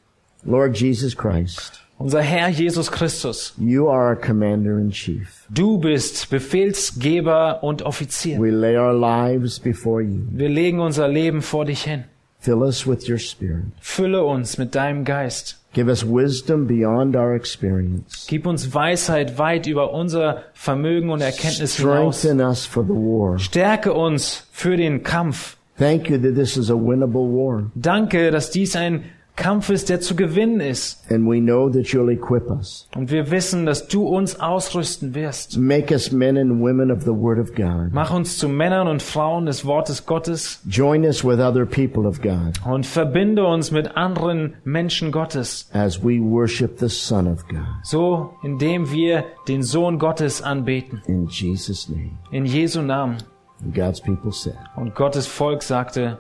[0.46, 5.46] Lord Jesus Christ, Unser Herr Jesus Christus, you are our commander in chief.
[5.50, 8.40] du bist Befehlsgeber und Offizier.
[8.40, 10.22] We lay our lives before you.
[10.32, 12.04] Wir legen unser Leben vor dich hin.
[12.44, 13.64] Fill us with your spirit.
[13.80, 15.58] Fülle uns mit deinem Geist.
[15.72, 18.28] Give us wisdom beyond our experience.
[18.28, 22.20] Gib uns Weisheit weit über unser Vermögen und Erkenntnis hinaus.
[22.20, 23.40] Strengthen us for the war.
[23.40, 25.56] Stärke uns für den Kampf.
[25.78, 27.72] Thank you that this is a winnable war.
[27.76, 29.06] Danke, dass dies ein
[29.36, 31.12] Kampf ist, der zu gewinnen ist.
[31.12, 32.88] And we know that you'll equip us.
[32.96, 35.58] Und wir wissen, dass du uns ausrüsten wirst.
[35.58, 37.92] Make us men and women of the Word of God.
[37.92, 42.22] Mach uns zu Männern und Frauen des Wortes Gottes Join us with other people of
[42.22, 45.68] God und verbinde uns mit anderen Menschen Gottes.
[45.74, 47.66] as we worship the Son of God.
[47.84, 51.02] So, indem wir den Sohn Gottes anbeten.
[51.08, 52.12] In Jesus' name.
[52.32, 53.18] In Jesu Namen.
[53.64, 56.20] And God's people said, Und Gottes Volk sagte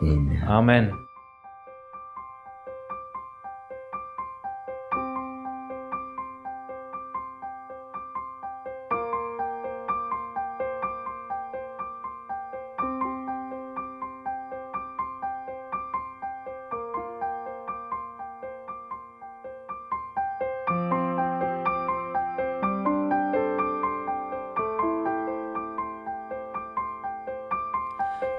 [0.00, 0.42] Amen.
[0.46, 0.92] Amen.